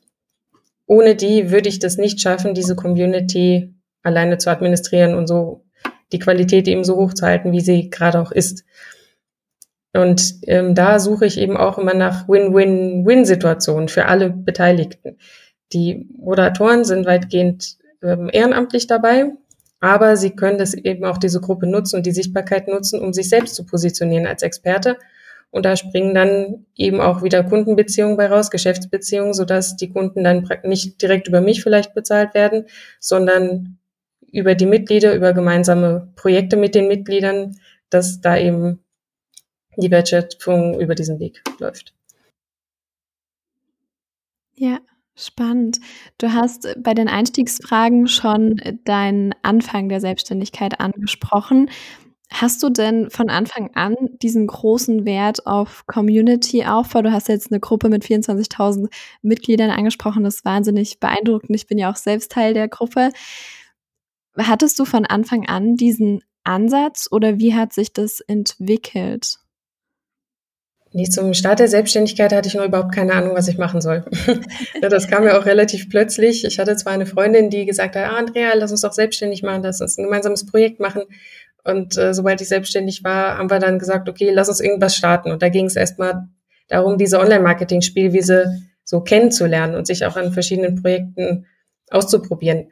Ohne 0.86 1.16
die 1.16 1.52
würde 1.52 1.70
ich 1.70 1.80
das 1.80 1.98
nicht 1.98 2.20
schaffen, 2.20 2.54
diese 2.54 2.76
Community 2.76 3.74
alleine 4.02 4.38
zu 4.38 4.50
administrieren 4.50 5.16
und 5.16 5.28
so 5.28 5.64
die 6.12 6.20
Qualität 6.20 6.68
eben 6.68 6.84
so 6.84 6.98
hoch 6.98 7.14
zu 7.14 7.26
halten, 7.26 7.52
wie 7.52 7.62
sie 7.62 7.90
gerade 7.90 8.20
auch 8.20 8.32
ist. 8.32 8.66
Und 9.94 10.36
ähm, 10.48 10.76
da 10.76 11.00
suche 11.00 11.26
ich 11.26 11.38
eben 11.38 11.56
auch 11.56 11.78
immer 11.78 11.94
nach 11.94 12.28
Win-Win-Win-Situationen 12.28 13.88
für 13.88 14.06
alle 14.06 14.32
Beteiligten. 14.32 15.18
Die 15.72 16.10
Moderatoren 16.18 16.84
sind 16.84 17.06
weitgehend 17.06 17.78
ähm, 18.02 18.30
ehrenamtlich 18.32 18.88
dabei, 18.88 19.32
aber 19.80 20.18
sie 20.18 20.32
können 20.32 20.58
das 20.58 20.74
eben 20.74 21.06
auch 21.06 21.18
diese 21.18 21.42
Gruppe 21.42 21.68
nutzen 21.68 21.98
und 21.98 22.06
die 22.06 22.12
Sichtbarkeit 22.12 22.68
nutzen, 22.68 23.00
um 23.00 23.14
sich 23.14 23.30
selbst 23.30 23.56
zu 23.56 23.66
positionieren 23.66 24.28
als 24.28 24.42
Experte 24.42 24.98
und 25.54 25.66
da 25.68 25.76
springen 25.76 26.16
dann 26.16 26.66
eben 26.76 27.00
auch 27.00 27.22
wieder 27.22 27.44
Kundenbeziehungen 27.44 28.18
bei 28.18 28.26
raus, 28.26 28.50
Geschäftsbeziehungen, 28.50 29.36
sodass 29.36 29.76
die 29.76 29.92
Kunden 29.92 30.24
dann 30.24 30.50
nicht 30.64 31.00
direkt 31.00 31.28
über 31.28 31.42
mich 31.42 31.62
vielleicht 31.62 31.94
bezahlt 31.94 32.34
werden, 32.34 32.66
sondern 33.00 33.78
über 34.32 34.56
die 34.56 34.66
Mitglieder, 34.66 35.14
über 35.14 35.32
gemeinsame 35.32 36.12
Projekte 36.16 36.58
mit 36.58 36.74
den 36.74 36.88
Mitgliedern, 36.88 37.56
dass 37.92 38.20
da 38.20 38.36
eben 38.36 38.80
die 39.78 39.92
Wertschöpfung 39.92 40.82
über 40.82 40.96
diesen 40.96 41.20
Weg 41.20 41.44
läuft. 41.60 41.94
Ja, 44.56 44.80
spannend. 45.16 45.80
Du 46.18 46.34
hast 46.34 46.76
bei 46.80 46.96
den 46.96 47.08
Einstiegsfragen 47.08 48.08
schon 48.08 48.60
deinen 48.86 49.36
Anfang 49.44 49.88
der 49.88 50.00
Selbstständigkeit 50.00 50.80
angesprochen. 50.80 51.70
Hast 52.32 52.64
du 52.64 52.70
denn 52.70 53.10
von 53.10 53.30
Anfang 53.30 53.72
an 53.76 53.96
diesen 54.22 54.48
großen 54.48 55.06
Wert 55.06 55.46
auf 55.46 55.86
Community-Aufbau? 55.86 57.04
Du 57.04 57.12
hast 57.12 57.28
jetzt 57.28 57.52
eine 57.52 57.60
Gruppe 57.60 57.90
mit 57.90 58.04
24.000 58.04 58.88
Mitgliedern 59.22 59.70
angesprochen. 59.70 60.24
Das 60.24 60.36
ist 60.36 60.46
wahnsinnig 60.46 61.00
beeindruckend. 61.00 61.56
Ich 61.56 61.68
bin 61.68 61.78
ja 61.78 61.92
auch 61.92 61.96
selbst 61.96 62.32
Teil 62.32 62.54
der 62.54 62.68
Gruppe. 62.68 63.12
Hattest 64.38 64.80
du 64.80 64.86
von 64.86 65.06
Anfang 65.06 65.48
an 65.48 65.76
diesen 65.76 66.24
Ansatz 66.44 67.08
oder 67.12 67.38
wie 67.38 67.54
hat 67.54 67.72
sich 67.74 67.94
das 67.94 68.20
entwickelt? 68.20 69.38
Nee, 70.96 71.10
zum 71.10 71.34
Start 71.34 71.60
der 71.60 71.68
Selbstständigkeit 71.68 72.32
hatte 72.32 72.48
ich 72.48 72.54
noch 72.54 72.66
überhaupt 72.66 72.94
keine 72.94 73.14
Ahnung, 73.14 73.36
was 73.36 73.48
ich 73.48 73.58
machen 73.58 73.82
soll. 73.82 74.06
das 74.82 75.08
kam 75.08 75.24
ja 75.24 75.40
auch 75.40 75.46
relativ 75.48 75.90
plötzlich. 75.90 76.46
Ich 76.46 76.60
hatte 76.60 76.76
zwar 76.76 76.94
eine 76.94 77.08
Freundin, 77.08 77.50
die 77.50 77.66
gesagt 77.66 77.96
hat, 77.96 78.06
ah, 78.06 78.16
Andrea, 78.16 78.54
lass 78.54 78.70
uns 78.70 78.82
doch 78.82 78.94
selbstständig 78.94 79.42
machen, 79.42 79.64
lass 79.64 79.82
uns 79.82 79.98
ein 79.98 80.04
gemeinsames 80.04 80.46
Projekt 80.46 80.80
machen. 80.80 81.04
Und 81.64 81.98
äh, 81.98 82.14
sobald 82.14 82.42
ich 82.42 82.50
selbstständig 82.50 83.04
war, 83.04 83.38
haben 83.38 83.50
wir 83.50 83.60
dann 83.60 83.80
gesagt, 83.80 84.10
okay, 84.10 84.32
lass 84.34 84.50
uns 84.50 84.60
irgendwas 84.60 84.96
starten. 84.96 85.32
Und 85.32 85.42
da 85.42 85.50
ging 85.50 85.66
es 85.66 85.76
erstmal 85.76 86.28
darum, 86.68 86.98
diese 86.98 87.20
Online-Marketing-Spielwiese 87.20 88.62
so 88.84 89.02
kennenzulernen 89.02 89.76
und 89.76 89.88
sich 89.88 90.06
auch 90.06 90.18
an 90.18 90.34
verschiedenen 90.34 90.82
Projekten 90.82 91.46
auszuprobieren. 91.90 92.70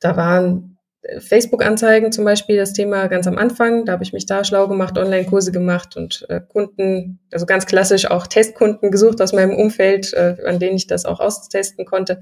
Da 0.00 0.16
waren 0.16 0.78
Facebook-Anzeigen 1.18 2.12
zum 2.12 2.24
Beispiel 2.24 2.56
das 2.56 2.72
Thema 2.72 3.06
ganz 3.06 3.26
am 3.26 3.38
Anfang. 3.38 3.84
Da 3.84 3.92
habe 3.92 4.02
ich 4.02 4.12
mich 4.12 4.26
da 4.26 4.44
schlau 4.44 4.68
gemacht, 4.68 4.98
Online-Kurse 4.98 5.52
gemacht 5.52 5.96
und 5.96 6.26
äh, 6.28 6.40
Kunden, 6.40 7.20
also 7.32 7.46
ganz 7.46 7.66
klassisch 7.66 8.10
auch 8.10 8.26
Testkunden 8.26 8.90
gesucht 8.90 9.20
aus 9.20 9.32
meinem 9.32 9.54
Umfeld, 9.54 10.12
äh, 10.12 10.36
an 10.44 10.58
denen 10.58 10.76
ich 10.76 10.86
das 10.86 11.04
auch 11.06 11.20
austesten 11.20 11.84
konnte. 11.84 12.20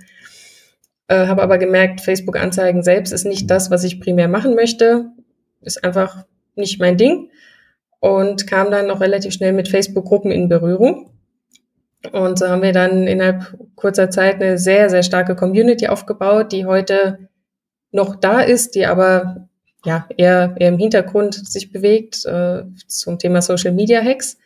Äh, 1.09 1.27
habe 1.27 1.43
aber 1.43 1.59
gemerkt, 1.59 2.01
Facebook-Anzeigen 2.01 2.83
selbst 2.83 3.13
ist 3.13 3.25
nicht 3.25 3.51
das, 3.51 3.71
was 3.71 3.85
ich 3.85 4.01
primär 4.01 4.29
machen 4.29 4.55
möchte. 4.55 5.07
Ist 5.67 5.85
einfach 5.85 6.25
nicht 6.55 6.81
mein 6.81 6.97
Ding. 6.97 7.31
Und 8.01 8.47
kam 8.47 8.71
dann 8.71 8.87
noch 8.87 9.01
relativ 9.01 9.35
schnell 9.35 9.53
mit 9.53 9.69
Facebook-Gruppen 9.69 10.31
in 10.31 10.49
Berührung. 10.49 11.11
Und 12.13 12.39
so 12.39 12.49
haben 12.49 12.63
wir 12.63 12.73
dann 12.73 13.07
innerhalb 13.07 13.59
kurzer 13.75 14.11
Zeit 14.11 14.37
eine 14.37 14.59
sehr, 14.59 14.89
sehr 14.91 15.03
starke 15.03 15.35
Community 15.35 15.89
aufgebaut, 15.89 16.53
die 16.53 16.67
heute 16.67 17.29
noch 17.91 18.17
da 18.17 18.41
ist, 18.41 18.75
die 18.75 18.87
aber 18.87 19.49
ja 19.85 20.07
eher, 20.17 20.55
eher 20.57 20.69
im 20.69 20.79
Hintergrund 20.79 21.35
sich 21.35 21.73
bewegt 21.73 22.25
äh, 22.27 22.65
zum 22.87 23.19
Thema 23.19 23.43
Social 23.43 23.73
Media 23.73 24.01
Hacks. 24.03 24.39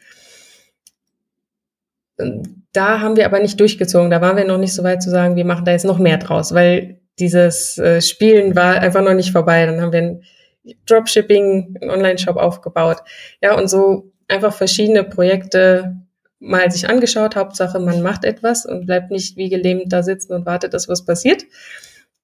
Da 2.73 3.01
haben 3.01 3.17
wir 3.17 3.25
aber 3.25 3.41
nicht 3.41 3.59
durchgezogen. 3.59 4.11
Da 4.11 4.21
waren 4.21 4.37
wir 4.37 4.45
noch 4.45 4.59
nicht 4.59 4.75
so 4.75 4.85
weit 4.85 5.03
zu 5.03 5.11
sagen, 5.11 5.37
wir 5.37 5.45
machen 5.45 5.65
da 5.65 5.73
jetzt 5.73 5.87
noch 5.87 5.99
mehr 5.99 6.19
draus, 6.19 6.55
weil 6.55 7.01
dieses 7.19 7.79
äh, 7.79 8.01
Spielen 8.01 8.55
war 8.55 8.81
einfach 8.81 9.03
noch 9.03 9.15
nicht 9.15 9.33
vorbei. 9.33 9.67
Dann 9.67 9.81
haben 9.81 9.93
wir 9.93 10.03
ein 10.03 10.23
Dropshipping, 10.87 11.79
einen 11.81 11.91
Online-Shop 11.91 12.37
aufgebaut. 12.37 12.99
Ja, 13.43 13.57
und 13.57 13.69
so 13.69 14.13
einfach 14.29 14.55
verschiedene 14.55 15.05
Projekte 15.05 15.97
mal 16.39 16.71
sich 16.71 16.89
angeschaut. 16.89 17.37
Hauptsache, 17.37 17.79
man 17.79 18.03
macht 18.03 18.25
etwas 18.25 18.67
und 18.67 18.87
bleibt 18.87 19.11
nicht 19.11 19.37
wie 19.37 19.49
gelähmt 19.49 19.93
da 19.93 20.03
sitzen 20.03 20.33
und 20.33 20.47
wartet, 20.47 20.75
dass 20.75 20.89
was 20.89 21.05
passiert. 21.05 21.45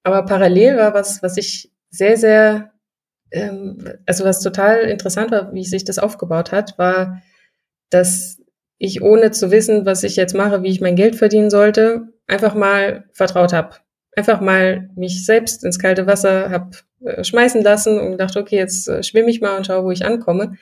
Aber 0.02 0.24
parallel 0.24 0.76
war 0.76 0.94
was, 0.94 1.22
was 1.22 1.36
ich 1.36 1.72
sehr, 1.90 2.16
sehr, 2.16 2.72
ähm, 3.30 3.78
also 4.06 4.24
was 4.24 4.40
total 4.40 4.80
interessant 4.80 5.30
war, 5.30 5.52
wie 5.52 5.64
sich 5.64 5.84
das 5.84 5.98
aufgebaut 5.98 6.52
hat, 6.52 6.78
war, 6.78 7.22
dass 7.90 8.40
ich 8.78 9.02
ohne 9.02 9.30
zu 9.30 9.50
wissen, 9.50 9.86
was 9.86 10.02
ich 10.02 10.16
jetzt 10.16 10.34
mache, 10.34 10.62
wie 10.62 10.70
ich 10.70 10.80
mein 10.80 10.96
Geld 10.96 11.16
verdienen 11.16 11.50
sollte, 11.50 12.08
einfach 12.26 12.54
mal 12.54 13.04
vertraut 13.12 13.52
habe. 13.52 13.76
Einfach 14.14 14.40
mal 14.40 14.90
mich 14.96 15.24
selbst 15.26 15.64
ins 15.64 15.78
kalte 15.78 16.06
Wasser 16.06 16.50
habe 16.50 16.70
äh, 17.04 17.24
schmeißen 17.24 17.62
lassen 17.62 17.98
und 17.98 18.12
gedacht, 18.12 18.36
okay, 18.36 18.56
jetzt 18.56 18.88
äh, 18.88 19.02
schwimme 19.02 19.30
ich 19.30 19.40
mal 19.40 19.56
und 19.56 19.66
schaue, 19.66 19.84
wo 19.84 19.90
ich 19.90 20.04
ankomme. 20.04 20.56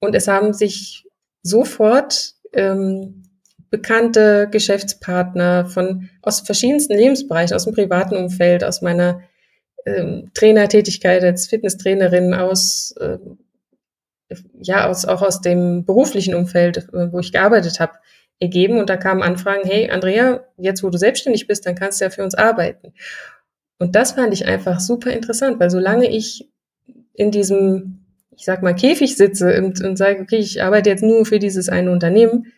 Und 0.00 0.14
es 0.14 0.28
haben 0.28 0.52
sich 0.52 1.06
sofort 1.42 2.34
ähm, 2.52 3.22
bekannte 3.70 4.48
Geschäftspartner 4.50 5.66
von 5.66 6.10
aus 6.22 6.40
verschiedensten 6.40 6.94
Lebensbereichen, 6.94 7.54
aus 7.54 7.64
dem 7.64 7.74
privaten 7.74 8.16
Umfeld, 8.16 8.64
aus 8.64 8.82
meiner 8.82 9.22
ähm, 9.86 10.30
Trainertätigkeit 10.34 11.22
als 11.22 11.46
Fitnesstrainerin, 11.46 12.34
aus 12.34 12.94
äh, 13.00 13.18
ja 14.60 14.88
aus 14.88 15.06
auch 15.06 15.22
aus 15.22 15.40
dem 15.40 15.84
beruflichen 15.84 16.34
Umfeld, 16.34 16.78
äh, 16.92 17.12
wo 17.12 17.20
ich 17.20 17.32
gearbeitet 17.32 17.80
habe, 17.80 17.92
ergeben. 18.40 18.78
Und 18.78 18.90
da 18.90 18.96
kamen 18.96 19.22
Anfragen: 19.22 19.68
Hey, 19.68 19.90
Andrea, 19.90 20.44
jetzt 20.56 20.82
wo 20.82 20.90
du 20.90 20.98
selbstständig 20.98 21.46
bist, 21.46 21.66
dann 21.66 21.74
kannst 21.74 22.00
du 22.00 22.04
ja 22.04 22.10
für 22.10 22.24
uns 22.24 22.34
arbeiten. 22.34 22.92
Und 23.80 23.96
das 23.96 24.12
fand 24.12 24.32
ich 24.34 24.46
einfach 24.46 24.78
super 24.78 25.10
interessant, 25.10 25.58
weil 25.58 25.70
solange 25.70 26.08
ich 26.08 26.48
in 27.14 27.30
diesem, 27.30 28.04
ich 28.36 28.44
sag 28.44 28.62
mal, 28.62 28.74
Käfig 28.74 29.16
sitze 29.16 29.60
und, 29.62 29.82
und 29.82 29.96
sage, 29.96 30.20
okay, 30.20 30.36
ich 30.36 30.62
arbeite 30.62 30.90
jetzt 30.90 31.02
nur 31.02 31.24
für 31.24 31.38
dieses 31.38 31.70
eine 31.70 31.90
Unternehmen, 31.90 32.52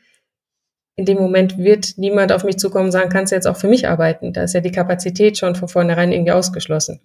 in 0.97 1.05
dem 1.07 1.19
Moment 1.19 1.59
wird 1.59 1.97
niemand 1.97 2.33
auf 2.33 2.43
mich 2.43 2.59
zukommen 2.59 2.87
und 2.87 2.93
sagen, 2.93 3.09
kannst 3.09 3.31
du 3.31 3.37
jetzt 3.37 3.47
auch 3.47 3.57
für 3.57 3.69
mich 3.69 3.89
arbeiten. 3.89 4.33
Da 4.33 4.43
ist 4.43 4.53
ja 4.55 4.61
die 4.61 4.73
Kapazität 4.73 5.39
schon 5.39 5.55
von 5.55 5.69
vornherein 5.69 6.13
irgendwie 6.13 6.33
ausgeschlossen. 6.33 7.01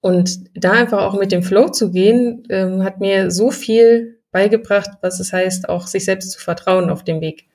Und 0.00 0.40
da 0.54 0.72
einfach 0.72 1.02
auch 1.02 1.18
mit 1.18 1.32
dem 1.32 1.42
Flow 1.42 1.68
zu 1.68 1.90
gehen, 1.90 2.44
ähm, 2.50 2.84
hat 2.84 3.00
mir 3.00 3.32
so 3.32 3.50
viel 3.50 4.20
beigebracht, 4.30 4.90
was 5.02 5.18
es 5.18 5.32
heißt, 5.32 5.68
auch 5.68 5.88
sich 5.88 6.04
selbst 6.04 6.30
zu 6.30 6.40
vertrauen 6.40 6.88
auf 6.88 7.02
dem 7.02 7.20
Weg. 7.20 7.49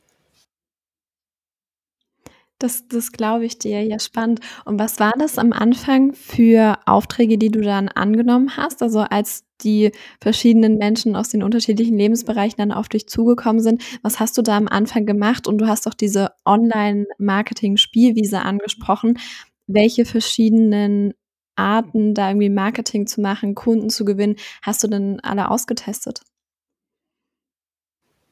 Das, 2.59 2.88
das 2.88 3.12
glaube 3.12 3.43
ich 3.45 3.59
dir, 3.59 3.83
ja 3.83 4.00
spannend. 4.00 4.39
Und 4.63 4.79
was 4.79 5.00
war 5.01 5.12
das 5.19 5.38
am 5.38 5.51
Anfang 5.51 6.13
für 6.13 6.79
Aufträge, 6.85 7.38
die 7.38 7.51
du 7.51 7.59
dann 7.59 7.89
angenommen 7.89 8.55
hast? 8.55 8.81
Also 8.81 9.01
als 9.01 9.43
die 9.62 9.91
verschiedenen 10.21 10.77
Menschen 10.77 11.15
aus 11.17 11.29
den 11.29 11.43
unterschiedlichen 11.43 11.97
Lebensbereichen 11.97 12.57
dann 12.57 12.71
auf 12.71 12.88
dich 12.88 13.07
zugekommen 13.07 13.62
sind. 13.62 13.83
Was 14.03 14.19
hast 14.19 14.38
du 14.38 14.41
da 14.41 14.55
am 14.57 14.67
Anfang 14.69 15.05
gemacht? 15.05 15.47
Und 15.47 15.57
du 15.59 15.67
hast 15.67 15.88
auch 15.88 15.93
diese 15.93 16.31
Online-Marketing-Spielwiese 16.45 18.41
angesprochen. 18.41 19.19
Welche 19.67 20.05
verschiedenen 20.05 21.13
Arten, 21.55 22.13
da 22.13 22.29
irgendwie 22.29 22.50
Marketing 22.50 23.07
zu 23.07 23.21
machen, 23.21 23.55
Kunden 23.55 23.89
zu 23.89 24.05
gewinnen, 24.05 24.35
hast 24.62 24.83
du 24.83 24.88
denn 24.88 25.19
alle 25.21 25.50
ausgetestet? 25.50 26.21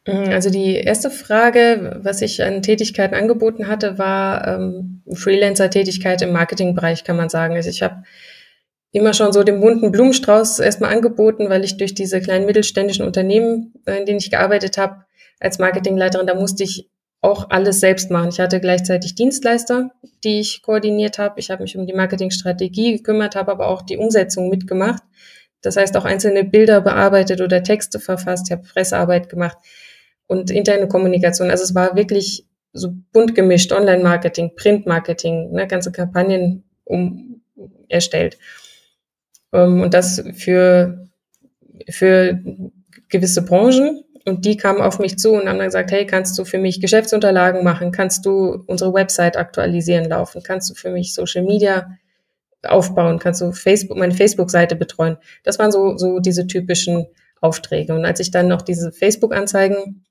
Mm, 0.06 0.32
also 0.32 0.50
die 0.50 0.76
erste 0.76 1.10
Frage, 1.10 2.00
was 2.04 2.22
ich 2.22 2.44
an 2.44 2.62
Tätigkeiten 2.62 3.16
angeboten 3.16 3.68
hatte, 3.68 3.98
war 3.98 4.48
ähm, 4.48 5.02
Freelancer-Tätigkeit 5.12 6.22
im 6.22 6.32
Marketingbereich, 6.34 7.04
kann 7.04 7.18
man 7.18 7.30
sagen. 7.30 7.56
Also 7.56 7.70
ich 7.70 7.82
habe 7.82 8.04
immer 8.92 9.14
schon 9.14 9.32
so 9.34 9.44
den 9.44 9.62
bunten 9.62 9.92
Blumenstrauß 9.92 10.60
erstmal 10.60 10.94
angeboten, 10.94 11.50
weil 11.50 11.64
ich 11.64 11.78
durch 11.78 11.94
diese 11.94 12.22
kleinen 12.22 12.46
mittelständischen 12.46 13.06
Unternehmen, 13.06 13.74
äh, 13.86 13.98
in 13.98 14.06
denen 14.06 14.20
ich 14.20 14.32
gearbeitet 14.32 14.78
habe, 14.78 15.06
als 15.40 15.60
Marketingleiterin, 15.60 16.28
da 16.28 16.36
musste 16.36 16.64
ich 16.64 16.90
auch 17.22 17.50
alles 17.50 17.80
selbst 17.80 18.12
machen. 18.12 18.30
Ich 18.30 18.40
hatte 18.42 18.60
gleichzeitig 18.60 19.16
Dienstleister, 19.16 19.92
die 20.26 20.42
ich 20.42 20.62
koordiniert 20.62 21.20
habe. 21.20 21.40
Ich 21.40 21.50
habe 21.50 21.64
mich 21.64 21.78
um 21.78 21.88
die 21.88 21.94
Marketingstrategie 21.94 22.98
gekümmert, 22.98 23.36
habe 23.36 23.52
aber 23.52 23.68
auch 23.68 23.82
die 23.82 23.98
Umsetzung 23.98 24.50
mitgemacht. 24.50 25.02
Das 25.62 25.78
heißt 25.78 25.96
auch 25.96 26.04
einzelne 26.04 26.44
Bilder 26.44 26.82
bearbeitet 26.82 27.40
oder 27.40 27.64
Texte 27.64 28.02
verfasst, 28.02 28.48
ich 28.48 28.52
habe 28.52 28.64
Pressearbeit 28.64 29.30
gemacht 29.30 29.58
und 30.28 30.52
interne 30.52 30.88
Kommunikation. 30.88 31.50
Also 31.50 31.64
es 31.64 31.76
war 31.76 31.96
wirklich 31.96 32.46
so 32.74 32.94
bunt 33.12 33.36
gemischt, 33.36 33.72
Online-Marketing, 33.72 34.56
Print-Marketing, 34.56 35.52
ne, 35.52 35.68
ganze 35.68 35.92
Kampagnen 35.92 36.64
um, 36.84 37.42
erstellt. 37.88 38.38
Um, 39.52 39.60
ähm, 39.60 39.82
und 39.82 39.94
das 39.94 40.24
für, 40.36 41.08
für 41.90 42.40
gewisse 43.10 43.44
Branchen. 43.44 44.04
Und 44.26 44.46
die 44.46 44.56
kamen 44.56 44.82
auf 44.82 45.00
mich 45.00 45.20
zu 45.20 45.34
und 45.34 45.50
haben 45.50 45.58
dann 45.58 45.68
gesagt, 45.68 45.92
hey, 45.92 46.08
kannst 46.08 46.40
du 46.40 46.46
für 46.46 46.58
mich 46.58 46.80
Geschäftsunterlagen 46.80 47.64
machen? 47.64 47.92
Kannst 47.92 48.26
du 48.26 48.64
unsere 48.68 48.94
Website 48.94 49.36
aktualisieren 49.36 50.10
laufen? 50.10 50.42
Kannst 50.44 50.70
du 50.70 50.76
für 50.76 50.90
mich 50.90 51.14
Social 51.14 51.44
Media 51.44 51.98
aufbauen? 52.64 53.20
Kannst 53.20 53.42
du 53.42 53.52
Facebook, 53.52 53.98
meine 53.98 54.14
Facebook-Seite 54.14 54.78
betreuen? 54.78 55.18
Das 55.44 55.60
waren 55.60 55.74
so, 55.74 55.98
so 55.98 56.20
diese 56.20 56.48
typischen 56.48 57.06
Aufträge. 57.42 57.94
Und 57.94 58.06
als 58.06 58.22
ich 58.22 58.32
dann 58.32 58.48
noch 58.48 58.62
diese 58.62 58.94
Facebook-Anzeigen 58.94 60.06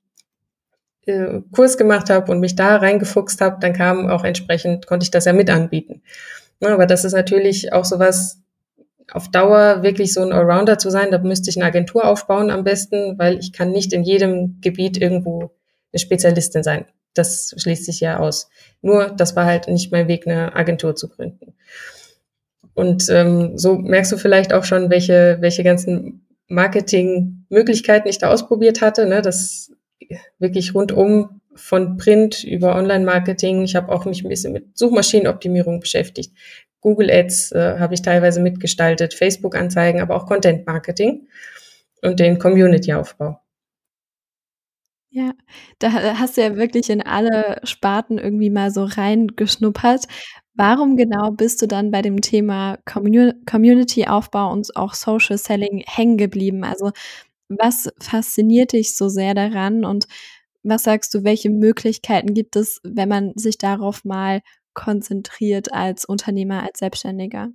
äh, 1.05 1.41
Kurs 1.51 1.77
gemacht 1.77 2.09
habe 2.09 2.31
und 2.31 2.39
mich 2.39 2.55
da 2.55 2.77
reingefuchst 2.77 3.41
habe, 3.41 3.57
dann 3.59 3.73
kam 3.73 4.09
auch 4.09 4.23
entsprechend, 4.23 4.87
konnte 4.87 5.03
ich 5.03 5.11
das 5.11 5.25
ja 5.25 5.33
mit 5.33 5.49
anbieten. 5.49 6.01
Aber 6.61 6.85
das 6.85 7.03
ist 7.03 7.13
natürlich 7.13 7.73
auch 7.73 7.85
sowas, 7.85 8.39
auf 9.11 9.29
Dauer 9.29 9.83
wirklich 9.83 10.13
so 10.13 10.21
ein 10.21 10.31
Allrounder 10.31 10.77
zu 10.77 10.89
sein, 10.89 11.11
da 11.11 11.17
müsste 11.17 11.49
ich 11.49 11.57
eine 11.57 11.65
Agentur 11.65 12.05
aufbauen 12.05 12.49
am 12.49 12.63
besten, 12.63 13.17
weil 13.19 13.37
ich 13.37 13.51
kann 13.51 13.71
nicht 13.71 13.93
in 13.93 14.03
jedem 14.03 14.59
Gebiet 14.61 14.97
irgendwo 14.97 15.51
eine 15.91 15.99
Spezialistin 15.99 16.63
sein. 16.63 16.85
Das 17.13 17.53
schließt 17.57 17.85
sich 17.85 17.99
ja 17.99 18.17
aus. 18.17 18.49
Nur, 18.81 19.09
das 19.09 19.35
war 19.35 19.45
halt 19.45 19.67
nicht 19.67 19.91
mein 19.91 20.07
Weg, 20.07 20.25
eine 20.25 20.55
Agentur 20.55 20.95
zu 20.95 21.09
gründen. 21.09 21.53
Und 22.73 23.07
ähm, 23.09 23.57
so 23.57 23.77
merkst 23.77 24.11
du 24.11 24.17
vielleicht 24.17 24.53
auch 24.53 24.63
schon, 24.63 24.89
welche, 24.89 25.37
welche 25.41 25.63
ganzen 25.63 26.25
Marketingmöglichkeiten 26.47 28.09
ich 28.09 28.17
da 28.17 28.29
ausprobiert 28.31 28.81
hatte. 28.81 29.05
Ne? 29.05 29.21
Das 29.21 29.71
wirklich 30.39 30.73
rundum 30.73 31.41
von 31.55 31.97
Print 31.97 32.43
über 32.43 32.75
Online-Marketing. 32.75 33.63
Ich 33.63 33.75
habe 33.75 33.91
auch 33.91 34.05
mich 34.05 34.23
ein 34.23 34.29
bisschen 34.29 34.53
mit 34.53 34.77
Suchmaschinenoptimierung 34.77 35.79
beschäftigt. 35.79 36.33
Google 36.81 37.09
Ads 37.09 37.53
äh, 37.53 37.79
habe 37.79 37.93
ich 37.93 38.01
teilweise 38.01 38.41
mitgestaltet, 38.41 39.13
Facebook-Anzeigen, 39.13 40.01
aber 40.01 40.15
auch 40.15 40.25
Content-Marketing 40.25 41.27
und 42.01 42.19
den 42.19 42.39
Community-Aufbau. 42.39 43.39
Ja, 45.09 45.33
da 45.77 45.91
hast 46.17 46.37
du 46.37 46.41
ja 46.41 46.55
wirklich 46.55 46.89
in 46.89 47.01
alle 47.01 47.61
Sparten 47.63 48.17
irgendwie 48.17 48.49
mal 48.49 48.71
so 48.71 48.83
reingeschnuppert. 48.83 50.05
Warum 50.55 50.97
genau 50.97 51.31
bist 51.31 51.61
du 51.61 51.67
dann 51.67 51.91
bei 51.91 52.01
dem 52.01 52.19
Thema 52.21 52.77
Community-Aufbau 52.85 54.51
und 54.51 54.75
auch 54.75 54.95
Social 54.95 55.37
Selling 55.37 55.83
hängen 55.85 56.17
geblieben? 56.17 56.63
Also 56.63 56.91
was 57.59 57.91
fasziniert 57.99 58.73
dich 58.73 58.95
so 58.95 59.09
sehr 59.09 59.33
daran 59.33 59.85
und 59.85 60.07
was 60.63 60.83
sagst 60.83 61.13
du, 61.13 61.23
welche 61.23 61.49
Möglichkeiten 61.49 62.33
gibt 62.33 62.55
es, 62.55 62.79
wenn 62.83 63.09
man 63.09 63.33
sich 63.35 63.57
darauf 63.57 64.05
mal 64.05 64.41
konzentriert 64.73 65.73
als 65.73 66.05
Unternehmer, 66.05 66.63
als 66.63 66.79
Selbstständiger? 66.79 67.49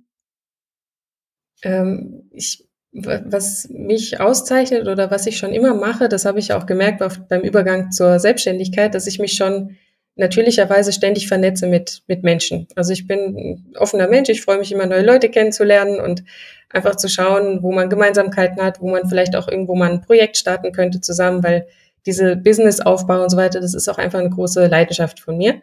Ähm, 1.63 2.29
ich, 2.31 2.67
was 2.91 3.67
mich 3.69 4.19
auszeichnet 4.19 4.87
oder 4.87 5.11
was 5.11 5.27
ich 5.27 5.37
schon 5.37 5.53
immer 5.53 5.73
mache, 5.73 6.07
das 6.07 6.25
habe 6.25 6.39
ich 6.39 6.53
auch 6.53 6.65
gemerkt 6.65 7.03
beim 7.27 7.41
Übergang 7.41 7.91
zur 7.91 8.19
Selbstständigkeit, 8.19 8.93
dass 8.95 9.07
ich 9.07 9.19
mich 9.19 9.33
schon 9.33 9.77
natürlicherweise 10.15 10.91
ständig 10.91 11.27
vernetze 11.27 11.65
mit, 11.67 12.03
mit 12.07 12.23
Menschen. 12.23 12.67
Also 12.75 12.93
ich 12.93 13.07
bin 13.07 13.19
ein 13.19 13.73
offener 13.77 14.07
Mensch, 14.07 14.29
ich 14.29 14.41
freue 14.41 14.59
mich 14.59 14.71
immer, 14.71 14.85
neue 14.85 15.05
Leute 15.05 15.29
kennenzulernen 15.29 15.99
und 15.99 16.23
einfach 16.71 16.95
zu 16.95 17.09
schauen, 17.09 17.63
wo 17.63 17.71
man 17.71 17.89
Gemeinsamkeiten 17.89 18.61
hat, 18.61 18.81
wo 18.81 18.89
man 18.89 19.07
vielleicht 19.07 19.35
auch 19.35 19.47
irgendwo 19.47 19.75
mal 19.75 19.91
ein 19.91 20.01
Projekt 20.01 20.37
starten 20.37 20.71
könnte 20.71 21.01
zusammen, 21.01 21.43
weil 21.43 21.67
diese 22.05 22.35
Business-Aufbau 22.35 23.23
und 23.23 23.29
so 23.29 23.37
weiter, 23.37 23.59
das 23.59 23.73
ist 23.73 23.89
auch 23.89 23.97
einfach 23.97 24.19
eine 24.19 24.29
große 24.29 24.67
Leidenschaft 24.67 25.19
von 25.19 25.37
mir. 25.37 25.61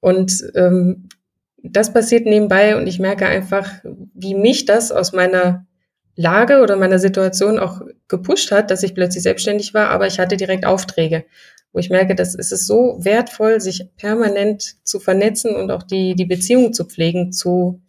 Und 0.00 0.44
ähm, 0.54 1.08
das 1.62 1.92
passiert 1.92 2.26
nebenbei 2.26 2.76
und 2.76 2.86
ich 2.86 2.98
merke 2.98 3.26
einfach, 3.26 3.68
wie 4.14 4.34
mich 4.34 4.64
das 4.64 4.92
aus 4.92 5.12
meiner 5.12 5.66
Lage 6.14 6.60
oder 6.60 6.76
meiner 6.76 6.98
Situation 6.98 7.58
auch 7.58 7.82
gepusht 8.08 8.50
hat, 8.50 8.70
dass 8.70 8.82
ich 8.82 8.94
plötzlich 8.94 9.22
selbstständig 9.22 9.74
war, 9.74 9.90
aber 9.90 10.06
ich 10.06 10.18
hatte 10.18 10.36
direkt 10.36 10.64
Aufträge, 10.64 11.24
wo 11.72 11.78
ich 11.78 11.90
merke, 11.90 12.14
dass 12.14 12.34
es 12.34 12.52
ist 12.52 12.66
so 12.66 12.96
wertvoll, 13.00 13.60
sich 13.60 13.90
permanent 13.96 14.76
zu 14.84 14.98
vernetzen 14.98 15.54
und 15.54 15.70
auch 15.70 15.82
die, 15.82 16.14
die 16.14 16.24
Beziehung 16.24 16.72
zu 16.72 16.84
pflegen 16.84 17.32
zu 17.32 17.82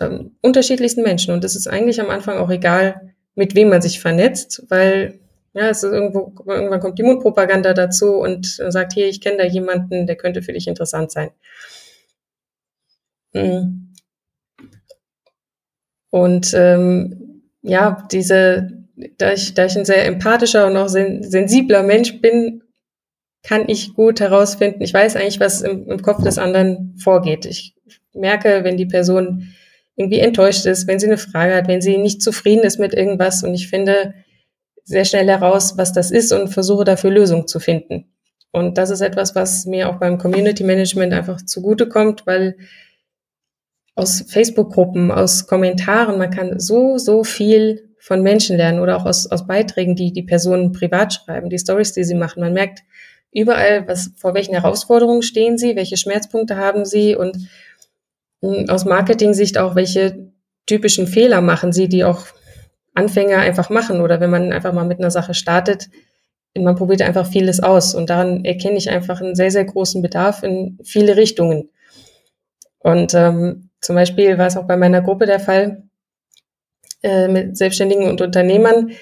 ähm, 0.00 0.36
unterschiedlichsten 0.42 1.02
Menschen. 1.02 1.34
Und 1.34 1.44
das 1.44 1.56
ist 1.56 1.66
eigentlich 1.66 2.00
am 2.00 2.10
Anfang 2.10 2.38
auch 2.38 2.50
egal, 2.50 3.14
mit 3.34 3.54
wem 3.54 3.68
man 3.68 3.82
sich 3.82 4.00
vernetzt, 4.00 4.64
weil 4.68 5.20
ja, 5.54 5.68
es 5.68 5.82
ist 5.82 5.92
irgendwo, 5.92 6.32
irgendwann 6.46 6.80
kommt 6.80 6.98
die 6.98 7.02
Mundpropaganda 7.02 7.72
dazu 7.72 8.16
und 8.16 8.46
sagt, 8.46 8.92
hier, 8.92 9.08
ich 9.08 9.20
kenne 9.20 9.38
da 9.38 9.44
jemanden, 9.44 10.06
der 10.06 10.16
könnte 10.16 10.42
für 10.42 10.52
dich 10.52 10.68
interessant 10.68 11.10
sein. 11.10 11.30
Mhm. 13.32 13.92
Und 16.10 16.54
ähm, 16.54 17.42
ja, 17.62 18.06
diese, 18.10 18.68
da 19.18 19.32
ich, 19.32 19.54
da 19.54 19.66
ich 19.66 19.76
ein 19.76 19.84
sehr 19.84 20.06
empathischer 20.06 20.66
und 20.66 20.76
auch 20.76 20.88
sen 20.88 21.22
sensibler 21.22 21.82
Mensch 21.82 22.20
bin, 22.20 22.62
kann 23.42 23.68
ich 23.68 23.94
gut 23.94 24.20
herausfinden, 24.20 24.82
ich 24.82 24.92
weiß 24.92 25.16
eigentlich, 25.16 25.40
was 25.40 25.62
im, 25.62 25.88
im 25.88 26.02
Kopf 26.02 26.22
des 26.22 26.38
anderen 26.38 26.96
vorgeht. 26.98 27.46
Ich 27.46 27.74
merke, 28.12 28.64
wenn 28.64 28.76
die 28.76 28.86
Person 28.86 29.54
irgendwie 29.98 30.20
enttäuscht 30.20 30.64
ist, 30.64 30.86
wenn 30.86 31.00
sie 31.00 31.06
eine 31.06 31.18
Frage 31.18 31.56
hat, 31.56 31.66
wenn 31.66 31.80
sie 31.80 31.98
nicht 31.98 32.22
zufrieden 32.22 32.62
ist 32.62 32.78
mit 32.78 32.94
irgendwas. 32.94 33.42
Und 33.42 33.52
ich 33.52 33.68
finde 33.68 34.14
sehr 34.84 35.04
schnell 35.04 35.26
heraus, 35.26 35.76
was 35.76 35.92
das 35.92 36.12
ist 36.12 36.32
und 36.32 36.48
versuche 36.48 36.84
dafür 36.84 37.10
Lösungen 37.10 37.48
zu 37.48 37.58
finden. 37.58 38.06
Und 38.52 38.78
das 38.78 38.90
ist 38.90 39.00
etwas, 39.00 39.34
was 39.34 39.66
mir 39.66 39.90
auch 39.90 39.98
beim 39.98 40.16
Community 40.16 40.62
Management 40.62 41.12
einfach 41.12 41.44
zugutekommt, 41.44 42.26
weil 42.26 42.56
aus 43.96 44.24
Facebook-Gruppen, 44.28 45.10
aus 45.10 45.48
Kommentaren, 45.48 46.16
man 46.16 46.30
kann 46.30 46.60
so, 46.60 46.96
so 46.96 47.24
viel 47.24 47.90
von 47.98 48.22
Menschen 48.22 48.56
lernen 48.56 48.78
oder 48.78 48.96
auch 48.96 49.04
aus, 49.04 49.26
aus 49.26 49.48
Beiträgen, 49.48 49.96
die 49.96 50.12
die 50.12 50.22
Personen 50.22 50.70
privat 50.70 51.12
schreiben, 51.12 51.50
die 51.50 51.58
Stories, 51.58 51.92
die 51.92 52.04
sie 52.04 52.14
machen. 52.14 52.40
Man 52.40 52.52
merkt 52.52 52.84
überall, 53.32 53.86
was, 53.88 54.12
vor 54.16 54.32
welchen 54.34 54.54
Herausforderungen 54.54 55.22
stehen 55.22 55.58
sie, 55.58 55.74
welche 55.74 55.96
Schmerzpunkte 55.96 56.56
haben 56.56 56.84
sie 56.84 57.16
und 57.16 57.36
aus 58.40 58.84
Marketing-Sicht 58.84 59.58
auch, 59.58 59.74
welche 59.74 60.32
typischen 60.66 61.06
Fehler 61.06 61.40
machen 61.40 61.72
sie, 61.72 61.88
die 61.88 62.04
auch 62.04 62.26
Anfänger 62.94 63.38
einfach 63.38 63.70
machen 63.70 64.00
oder 64.00 64.20
wenn 64.20 64.30
man 64.30 64.52
einfach 64.52 64.72
mal 64.72 64.84
mit 64.84 64.98
einer 64.98 65.10
Sache 65.10 65.34
startet, 65.34 65.88
man 66.56 66.76
probiert 66.76 67.02
einfach 67.02 67.26
vieles 67.26 67.60
aus 67.60 67.94
und 67.94 68.10
daran 68.10 68.44
erkenne 68.44 68.76
ich 68.76 68.90
einfach 68.90 69.20
einen 69.20 69.34
sehr, 69.34 69.50
sehr 69.50 69.64
großen 69.64 70.02
Bedarf 70.02 70.42
in 70.42 70.78
viele 70.82 71.16
Richtungen. 71.16 71.70
Und 72.78 73.14
ähm, 73.14 73.70
zum 73.80 73.96
Beispiel 73.96 74.38
war 74.38 74.46
es 74.46 74.56
auch 74.56 74.66
bei 74.66 74.76
meiner 74.76 75.02
Gruppe 75.02 75.26
der 75.26 75.40
Fall 75.40 75.82
äh, 77.02 77.28
mit 77.28 77.56
Selbstständigen 77.56 78.08
und 78.08 78.20
Unternehmern. 78.20 78.92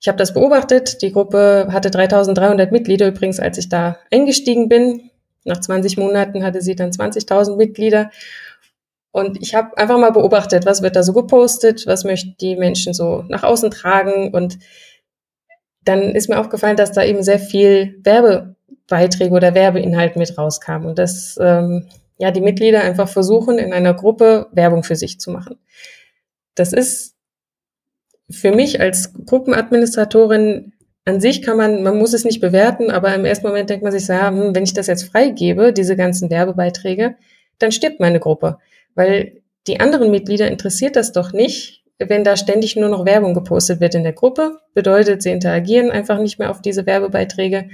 Ich 0.00 0.08
habe 0.08 0.18
das 0.18 0.34
beobachtet. 0.34 1.02
Die 1.02 1.12
Gruppe 1.12 1.68
hatte 1.70 1.90
3300 1.90 2.72
Mitglieder 2.72 3.08
übrigens, 3.08 3.40
als 3.40 3.58
ich 3.58 3.68
da 3.68 3.98
eingestiegen 4.10 4.68
bin. 4.68 5.10
Nach 5.44 5.60
20 5.60 5.96
Monaten 5.96 6.44
hatte 6.44 6.60
sie 6.60 6.74
dann 6.74 6.90
20.000 6.90 7.56
Mitglieder. 7.56 8.10
Und 9.16 9.40
ich 9.40 9.54
habe 9.54 9.78
einfach 9.78 9.98
mal 9.98 10.12
beobachtet, 10.12 10.66
was 10.66 10.82
wird 10.82 10.94
da 10.94 11.02
so 11.02 11.14
gepostet, 11.14 11.86
was 11.86 12.04
möchten 12.04 12.34
die 12.38 12.54
Menschen 12.54 12.92
so 12.92 13.24
nach 13.28 13.44
außen 13.44 13.70
tragen. 13.70 14.34
Und 14.34 14.58
dann 15.84 16.14
ist 16.14 16.28
mir 16.28 16.38
aufgefallen, 16.38 16.76
dass 16.76 16.92
da 16.92 17.02
eben 17.02 17.22
sehr 17.22 17.38
viel 17.38 17.98
Werbebeiträge 18.04 19.34
oder 19.34 19.54
Werbeinhalt 19.54 20.16
mit 20.16 20.36
rauskam. 20.36 20.84
Und 20.84 20.98
dass 20.98 21.38
ähm, 21.40 21.86
ja 22.18 22.30
die 22.30 22.42
Mitglieder 22.42 22.82
einfach 22.82 23.08
versuchen, 23.08 23.56
in 23.56 23.72
einer 23.72 23.94
Gruppe 23.94 24.48
Werbung 24.52 24.84
für 24.84 24.96
sich 24.96 25.18
zu 25.18 25.30
machen. 25.30 25.56
Das 26.54 26.74
ist 26.74 27.14
für 28.28 28.52
mich 28.52 28.82
als 28.82 29.14
Gruppenadministratorin 29.24 30.74
an 31.06 31.20
sich 31.20 31.40
kann 31.40 31.56
man, 31.56 31.82
man 31.82 31.96
muss 31.96 32.12
es 32.12 32.24
nicht 32.24 32.42
bewerten, 32.42 32.90
aber 32.90 33.14
im 33.14 33.24
ersten 33.24 33.46
Moment 33.46 33.70
denkt 33.70 33.82
man 33.82 33.92
sich 33.92 34.06
ja, 34.08 34.28
hm, 34.28 34.54
wenn 34.54 34.64
ich 34.64 34.74
das 34.74 34.88
jetzt 34.88 35.04
freigebe, 35.04 35.72
diese 35.72 35.96
ganzen 35.96 36.28
Werbebeiträge, 36.28 37.14
dann 37.58 37.72
stirbt 37.72 37.98
meine 37.98 38.20
Gruppe. 38.20 38.58
Weil 38.96 39.42
die 39.68 39.78
anderen 39.78 40.10
Mitglieder 40.10 40.48
interessiert 40.48 40.96
das 40.96 41.12
doch 41.12 41.32
nicht, 41.32 41.84
wenn 41.98 42.24
da 42.24 42.36
ständig 42.36 42.74
nur 42.76 42.88
noch 42.88 43.06
Werbung 43.06 43.34
gepostet 43.34 43.80
wird 43.80 43.94
in 43.94 44.02
der 44.02 44.12
Gruppe. 44.12 44.58
Bedeutet, 44.74 45.22
sie 45.22 45.30
interagieren 45.30 45.90
einfach 45.90 46.18
nicht 46.18 46.38
mehr 46.38 46.50
auf 46.50 46.60
diese 46.60 46.86
Werbebeiträge. 46.86 47.68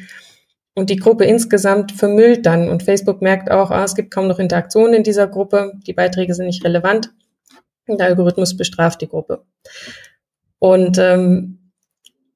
Und 0.74 0.90
die 0.90 0.96
Gruppe 0.96 1.24
insgesamt 1.24 1.92
vermüllt 1.92 2.46
dann. 2.46 2.68
Und 2.68 2.82
Facebook 2.82 3.20
merkt 3.22 3.50
auch, 3.50 3.70
ah, 3.70 3.84
es 3.84 3.94
gibt 3.94 4.12
kaum 4.12 4.26
noch 4.26 4.38
Interaktionen 4.38 4.94
in 4.94 5.02
dieser 5.02 5.26
Gruppe. 5.26 5.72
Die 5.86 5.92
Beiträge 5.92 6.34
sind 6.34 6.46
nicht 6.46 6.64
relevant. 6.64 7.10
Der 7.88 8.06
Algorithmus 8.06 8.56
bestraft 8.56 9.00
die 9.00 9.08
Gruppe. 9.08 9.44
Und 10.58 10.96
ähm, 10.98 11.72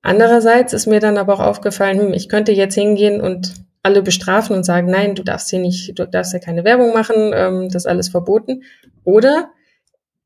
andererseits 0.03 0.73
ist 0.73 0.87
mir 0.87 1.01
dann 1.01 1.17
aber 1.17 1.35
auch 1.35 1.41
aufgefallen, 1.41 2.01
hm, 2.01 2.13
ich 2.13 2.29
könnte 2.29 2.53
jetzt 2.53 2.75
hingehen 2.75 3.21
und 3.21 3.55
alle 3.87 4.03
bestrafen 4.03 4.57
und 4.57 4.65
sagen, 4.65 4.91
nein, 4.91 5.15
du 5.15 5.23
darfst 5.23 5.49
hier 5.49 5.61
nicht, 5.61 5.97
du 5.97 6.09
darfst 6.09 6.33
ja 6.33 6.41
keine 6.41 6.65
Werbung 6.65 6.93
machen, 6.93 7.31
ähm, 7.33 7.69
das 7.69 7.85
ist 7.85 7.87
alles 7.87 8.09
verboten. 8.09 8.65
Oder 9.05 9.51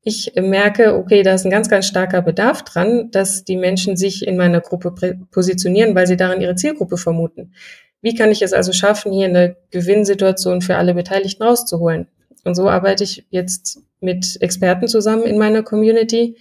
ich 0.03 0.33
merke, 0.35 0.95
okay, 0.95 1.21
da 1.21 1.35
ist 1.35 1.45
ein 1.45 1.51
ganz, 1.51 1.69
ganz 1.69 1.85
starker 1.85 2.23
Bedarf 2.23 2.63
dran, 2.63 3.11
dass 3.11 3.43
die 3.43 3.57
Menschen 3.57 3.97
sich 3.97 4.25
in 4.25 4.35
meiner 4.35 4.61
Gruppe 4.61 5.19
positionieren, 5.29 5.93
weil 5.93 6.07
sie 6.07 6.17
darin 6.17 6.41
ihre 6.41 6.55
Zielgruppe 6.55 6.97
vermuten. 6.97 7.53
Wie 8.01 8.15
kann 8.15 8.31
ich 8.31 8.41
es 8.41 8.51
also 8.51 8.73
schaffen, 8.73 9.11
hier 9.11 9.27
eine 9.27 9.57
Gewinnsituation 9.69 10.61
für 10.61 10.77
alle 10.77 10.95
Beteiligten 10.95 11.43
rauszuholen? 11.43 12.07
Und 12.43 12.55
so 12.55 12.67
arbeite 12.67 13.03
ich 13.03 13.27
jetzt 13.29 13.79
mit 13.99 14.41
Experten 14.41 14.87
zusammen 14.87 15.25
in 15.25 15.37
meiner 15.37 15.61
Community, 15.61 16.35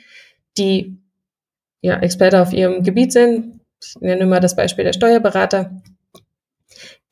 die 0.57 0.97
ja 1.83 1.99
Experte 1.99 2.41
auf 2.41 2.55
ihrem 2.55 2.83
Gebiet 2.83 3.13
sind. 3.13 3.61
Ich 3.83 4.01
nenne 4.01 4.25
mal 4.25 4.41
das 4.41 4.57
Beispiel 4.57 4.85
der 4.85 4.95
Steuerberater, 4.95 5.71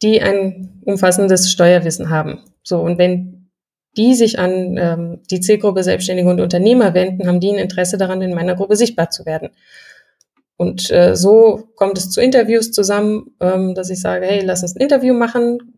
die 0.03 0.21
ein 0.21 0.81
umfassendes 0.85 1.51
Steuerwissen 1.51 2.11
haben. 2.11 2.41
So, 2.63 2.81
und 2.81 2.99
wenn 2.99 3.51
die 3.97 4.15
sich 4.15 4.39
an 4.39 4.77
ähm, 4.77 5.23
die 5.31 5.41
Zielgruppe 5.41 5.83
Selbstständige 5.83 6.29
und 6.29 6.41
Unternehmer 6.41 6.95
wenden, 6.95 7.27
haben 7.27 7.41
die 7.41 7.51
ein 7.51 7.59
Interesse 7.59 7.99
daran, 7.99 8.23
in 8.23 8.35
meiner 8.35 8.55
Gruppe 8.55 8.77
sichtbar 8.77 9.11
zu 9.11 9.27
werden. 9.27 9.51
Und 10.57 10.91
äh, 10.91 11.17
so 11.17 11.69
kommt 11.77 11.99
es 11.99 12.11
zu 12.11 12.21
Interviews 12.21 12.73
zusammen, 12.73 13.35
ähm, 13.41 13.75
dass 13.75 13.91
ich 13.91 14.01
sage, 14.01 14.27
hey, 14.27 14.45
lass 14.45 14.63
uns 14.63 14.77
ein 14.77 14.83
Interview 14.83 15.15
machen. 15.15 15.75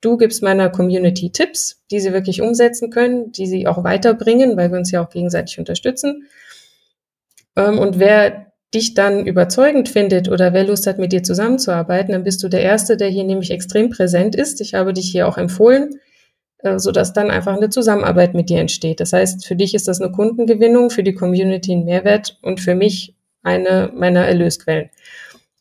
Du 0.00 0.16
gibst 0.16 0.42
meiner 0.42 0.70
Community 0.70 1.30
Tipps, 1.30 1.82
die 1.90 2.00
sie 2.00 2.12
wirklich 2.12 2.40
umsetzen 2.40 2.90
können, 2.90 3.32
die 3.32 3.46
sie 3.46 3.66
auch 3.66 3.84
weiterbringen, 3.84 4.56
weil 4.56 4.70
wir 4.70 4.78
uns 4.78 4.90
ja 4.90 5.04
auch 5.04 5.10
gegenseitig 5.10 5.58
unterstützen. 5.58 6.28
Ähm, 7.56 7.78
und 7.78 7.98
wer 7.98 8.49
dich 8.74 8.94
dann 8.94 9.26
überzeugend 9.26 9.88
findet 9.88 10.28
oder 10.28 10.52
wer 10.52 10.64
Lust 10.64 10.86
hat, 10.86 10.98
mit 10.98 11.12
dir 11.12 11.22
zusammenzuarbeiten, 11.22 12.12
dann 12.12 12.24
bist 12.24 12.42
du 12.42 12.48
der 12.48 12.62
Erste, 12.62 12.96
der 12.96 13.08
hier 13.08 13.24
nämlich 13.24 13.50
extrem 13.50 13.90
präsent 13.90 14.34
ist. 14.36 14.60
Ich 14.60 14.74
habe 14.74 14.92
dich 14.92 15.10
hier 15.10 15.26
auch 15.28 15.38
empfohlen. 15.38 15.98
äh, 16.62 16.78
sodass 16.78 17.12
dann 17.12 17.30
einfach 17.30 17.56
eine 17.56 17.70
Zusammenarbeit 17.70 18.34
mit 18.34 18.50
dir 18.50 18.60
entsteht. 18.60 19.00
Das 19.00 19.12
heißt, 19.12 19.46
für 19.46 19.56
dich 19.56 19.74
ist 19.74 19.88
das 19.88 20.00
eine 20.00 20.12
Kundengewinnung, 20.12 20.90
für 20.90 21.02
die 21.02 21.14
Community 21.14 21.72
ein 21.72 21.84
Mehrwert 21.84 22.38
und 22.42 22.60
für 22.60 22.74
mich 22.74 23.14
eine 23.42 23.90
meiner 23.94 24.26
Erlösquellen. 24.26 24.90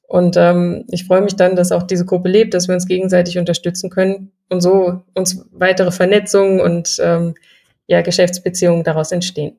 Und 0.07 0.35
ähm, 0.37 0.85
ich 0.89 1.05
freue 1.05 1.21
mich 1.21 1.35
dann, 1.35 1.55
dass 1.55 1.71
auch 1.71 1.83
diese 1.83 2.05
Gruppe 2.05 2.29
lebt, 2.29 2.53
dass 2.53 2.67
wir 2.67 2.75
uns 2.75 2.87
gegenseitig 2.87 3.37
unterstützen 3.37 3.89
können 3.89 4.31
und 4.49 4.61
so 4.61 5.03
uns 5.13 5.45
weitere 5.51 5.91
Vernetzungen 5.91 6.59
und 6.59 6.97
ähm, 7.01 7.35
ja, 7.87 8.01
Geschäftsbeziehungen 8.01 8.83
daraus 8.83 9.11
entstehen. 9.11 9.57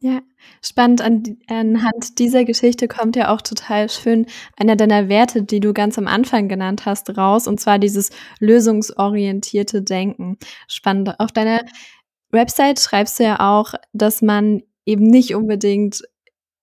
Ja, 0.00 0.20
spannend. 0.62 1.00
An, 1.00 1.24
anhand 1.48 2.20
dieser 2.20 2.44
Geschichte 2.44 2.86
kommt 2.86 3.16
ja 3.16 3.34
auch 3.34 3.42
total 3.42 3.88
schön 3.88 4.26
einer 4.56 4.76
deiner 4.76 5.08
Werte, 5.08 5.42
die 5.42 5.58
du 5.58 5.72
ganz 5.72 5.98
am 5.98 6.06
Anfang 6.06 6.46
genannt 6.48 6.86
hast, 6.86 7.16
raus, 7.18 7.48
und 7.48 7.58
zwar 7.58 7.80
dieses 7.80 8.10
lösungsorientierte 8.38 9.82
Denken. 9.82 10.38
Spannend. 10.68 11.18
Auf 11.18 11.32
deiner 11.32 11.62
Website 12.30 12.78
schreibst 12.78 13.18
du 13.18 13.24
ja 13.24 13.40
auch, 13.40 13.74
dass 13.92 14.22
man 14.22 14.62
eben 14.86 15.04
nicht 15.04 15.34
unbedingt 15.34 16.02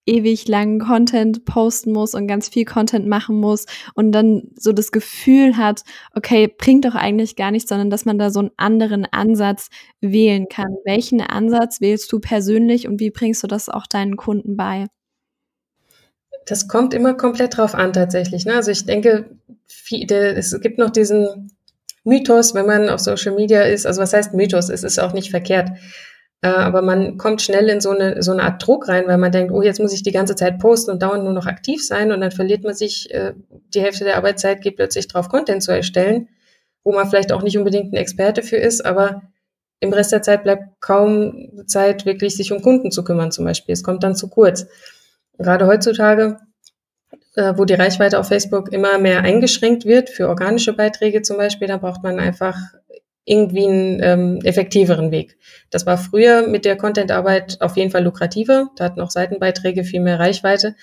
ewig 0.05 0.47
langen 0.47 0.79
Content 0.79 1.45
posten 1.45 1.91
muss 1.91 2.13
und 2.13 2.27
ganz 2.27 2.49
viel 2.49 2.65
Content 2.65 3.07
machen 3.07 3.39
muss 3.39 3.65
und 3.95 4.11
dann 4.11 4.51
so 4.55 4.71
das 4.71 4.91
Gefühl 4.91 5.57
hat, 5.57 5.81
okay, 6.13 6.47
bringt 6.47 6.85
doch 6.85 6.95
eigentlich 6.95 7.35
gar 7.35 7.51
nichts, 7.51 7.69
sondern 7.69 7.89
dass 7.89 8.05
man 8.05 8.19
da 8.19 8.29
so 8.29 8.39
einen 8.39 8.51
anderen 8.57 9.05
Ansatz 9.05 9.69
wählen 10.01 10.47
kann. 10.47 10.75
Welchen 10.85 11.21
Ansatz 11.21 11.81
wählst 11.81 12.11
du 12.11 12.19
persönlich 12.19 12.87
und 12.87 12.99
wie 12.99 13.09
bringst 13.09 13.43
du 13.43 13.47
das 13.47 13.69
auch 13.69 13.87
deinen 13.87 14.15
Kunden 14.15 14.55
bei? 14.55 14.85
Das 16.45 16.67
kommt 16.67 16.93
immer 16.93 17.15
komplett 17.15 17.57
drauf 17.57 17.73
an 17.73 17.91
tatsächlich. 17.91 18.45
Ne? 18.45 18.53
Also 18.53 18.69
ich 18.69 18.85
denke, 18.85 19.37
es 19.89 20.61
gibt 20.61 20.77
noch 20.77 20.91
diesen 20.91 21.51
Mythos, 22.03 22.53
wenn 22.53 22.67
man 22.67 22.89
auf 22.89 22.99
Social 22.99 23.33
Media 23.33 23.63
ist. 23.63 23.87
Also 23.87 23.99
was 23.99 24.13
heißt 24.13 24.35
Mythos? 24.35 24.69
Es 24.69 24.83
ist 24.83 24.99
auch 24.99 25.13
nicht 25.13 25.31
verkehrt 25.31 25.71
aber 26.41 26.81
man 26.81 27.17
kommt 27.17 27.41
schnell 27.41 27.69
in 27.69 27.81
so 27.81 27.89
eine, 27.89 28.21
so 28.21 28.31
eine 28.31 28.43
Art 28.43 28.65
Druck 28.65 28.87
rein, 28.87 29.07
weil 29.07 29.17
man 29.17 29.31
denkt, 29.31 29.51
oh, 29.51 29.61
jetzt 29.61 29.79
muss 29.79 29.93
ich 29.93 30.03
die 30.03 30.11
ganze 30.11 30.35
Zeit 30.35 30.59
posten 30.59 30.91
und 30.91 31.01
dauernd 31.01 31.23
nur 31.23 31.33
noch 31.33 31.47
aktiv 31.47 31.85
sein 31.85 32.11
und 32.11 32.21
dann 32.21 32.31
verliert 32.31 32.63
man 32.63 32.75
sich, 32.75 33.11
äh, 33.13 33.33
die 33.73 33.81
Hälfte 33.81 34.03
der 34.03 34.17
Arbeitszeit 34.17 34.61
geht 34.61 34.75
plötzlich 34.75 35.07
drauf, 35.07 35.29
Content 35.29 35.63
zu 35.63 35.71
erstellen, 35.71 36.29
wo 36.83 36.93
man 36.93 37.09
vielleicht 37.09 37.31
auch 37.31 37.41
nicht 37.41 37.57
unbedingt 37.57 37.93
ein 37.93 37.97
Experte 37.97 38.43
für 38.43 38.57
ist, 38.57 38.85
aber 38.85 39.23
im 39.79 39.93
Rest 39.93 40.11
der 40.11 40.21
Zeit 40.21 40.43
bleibt 40.43 40.81
kaum 40.81 41.63
Zeit, 41.67 42.05
wirklich 42.05 42.35
sich 42.35 42.51
um 42.51 42.61
Kunden 42.61 42.91
zu 42.91 43.03
kümmern 43.03 43.31
zum 43.31 43.45
Beispiel. 43.45 43.73
Es 43.73 43.83
kommt 43.83 44.03
dann 44.03 44.15
zu 44.15 44.29
kurz. 44.29 44.67
Gerade 45.37 45.67
heutzutage, 45.67 46.37
äh, 47.35 47.53
wo 47.57 47.65
die 47.65 47.73
Reichweite 47.73 48.19
auf 48.19 48.27
Facebook 48.27 48.71
immer 48.71 48.97
mehr 48.99 49.21
eingeschränkt 49.21 49.85
wird, 49.85 50.09
für 50.09 50.29
organische 50.29 50.73
Beiträge 50.73 51.21
zum 51.21 51.37
Beispiel, 51.37 51.67
da 51.67 51.77
braucht 51.77 52.03
man 52.03 52.19
einfach 52.19 52.55
irgendwie 53.25 53.65
einen 53.65 53.99
ähm, 54.03 54.39
effektiveren 54.43 55.11
Weg. 55.11 55.37
Das 55.71 55.85
war 55.85 55.97
früher 55.97 56.47
mit 56.47 56.63
der 56.63 56.77
Content-Arbeit 56.77 57.59
auf 57.59 57.75
jeden 57.75 57.91
Fall 57.91 58.03
lukrativer. 58.03 58.69
Da 58.75 58.85
hatten 58.85 59.01
auch 59.01 59.09
Seitenbeiträge 59.09 59.83
viel 59.83 60.01
mehr 60.01 60.19
Reichweite. 60.19 60.75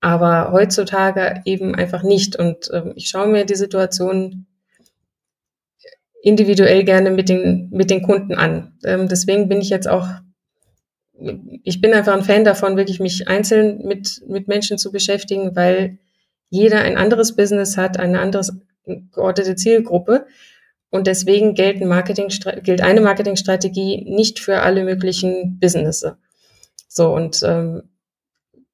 Aber 0.00 0.52
heutzutage 0.52 1.40
eben 1.44 1.74
einfach 1.74 2.02
nicht. 2.02 2.36
Und 2.36 2.70
ähm, 2.72 2.92
ich 2.94 3.08
schaue 3.08 3.28
mir 3.28 3.46
die 3.46 3.54
Situation 3.54 4.46
individuell 6.22 6.84
gerne 6.84 7.10
mit 7.10 7.28
den, 7.28 7.68
mit 7.70 7.90
den 7.90 8.02
Kunden 8.02 8.34
an. 8.34 8.74
Ähm, 8.84 9.08
deswegen 9.08 9.48
bin 9.48 9.60
ich 9.60 9.70
jetzt 9.70 9.88
auch, 9.88 10.06
ich 11.64 11.80
bin 11.80 11.94
einfach 11.94 12.14
ein 12.14 12.22
Fan 12.22 12.44
davon, 12.44 12.76
wirklich 12.76 13.00
mich 13.00 13.28
einzeln 13.28 13.86
mit, 13.86 14.22
mit 14.28 14.46
Menschen 14.46 14.76
zu 14.76 14.92
beschäftigen, 14.92 15.56
weil 15.56 15.98
jeder 16.50 16.82
ein 16.82 16.96
anderes 16.96 17.34
Business 17.34 17.76
hat, 17.76 17.98
eine 17.98 18.20
andere 18.20 18.44
geordnete 19.12 19.56
Zielgruppe. 19.56 20.26
Und 20.92 21.06
deswegen 21.06 21.54
gelten 21.54 21.88
Marketing, 21.88 22.28
gilt 22.62 22.82
eine 22.82 23.00
Marketingstrategie 23.00 24.04
nicht 24.04 24.38
für 24.38 24.60
alle 24.60 24.84
möglichen 24.84 25.58
Businesses. 25.58 26.12
So, 26.86 27.14
und 27.14 27.42
ähm, 27.42 27.84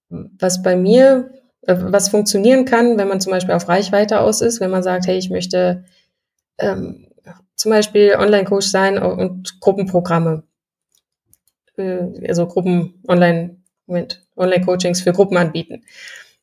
was 0.09 0.61
bei 0.61 0.75
mir, 0.75 1.31
äh, 1.63 1.77
was 1.79 2.09
funktionieren 2.09 2.65
kann, 2.65 2.99
wenn 2.99 3.07
man 3.07 3.21
zum 3.21 3.31
Beispiel 3.31 3.55
auf 3.55 3.69
Reichweite 3.69 4.19
aus 4.19 4.41
ist, 4.41 4.61
wenn 4.61 4.73
man 4.73 4.83
sagt, 4.83 5.07
hey, 5.07 5.17
ich 5.17 5.31
möchte 5.31 5.85
ähm, 6.59 7.07
zum 7.55 7.71
Beispiel 7.71 8.17
Online-Coach 8.19 8.67
sein 8.67 8.99
und 8.99 9.61
Gruppenprogramme, 9.61 10.43
äh, 11.77 12.27
also 12.27 12.49
Gruppen, 12.49 13.01
Online, 13.07 13.59
Moment, 13.87 14.27
Online-Coachings 14.37 15.03
für 15.03 15.13
Gruppen 15.13 15.37
anbieten. 15.37 15.85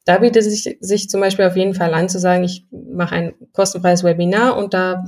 Da 0.06 0.20
bietet 0.20 0.46
es 0.46 0.64
sich, 0.64 0.78
sich 0.80 1.10
zum 1.10 1.20
Beispiel 1.20 1.44
auf 1.44 1.58
jeden 1.58 1.74
Fall 1.74 1.94
an 1.94 2.08
zu 2.08 2.18
sagen, 2.18 2.46
ich 2.46 2.66
mache 2.72 3.16
ein 3.16 3.34
kostenfreies 3.52 4.06
Webinar 4.06 4.56
und 4.56 4.74
da 4.74 5.04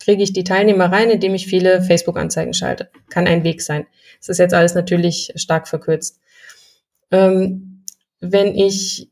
kriege 0.00 0.22
ich 0.22 0.32
die 0.32 0.44
Teilnehmer 0.44 0.92
rein, 0.92 1.10
indem 1.10 1.34
ich 1.34 1.46
viele 1.46 1.82
Facebook-Anzeigen 1.82 2.54
schalte. 2.54 2.90
Kann 3.08 3.26
ein 3.26 3.44
Weg 3.44 3.62
sein. 3.62 3.86
Das 4.20 4.28
ist 4.28 4.38
jetzt 4.38 4.54
alles 4.54 4.74
natürlich 4.74 5.32
stark 5.36 5.68
verkürzt. 5.68 6.20
Ähm, 7.10 7.84
wenn 8.20 8.54
ich 8.54 9.10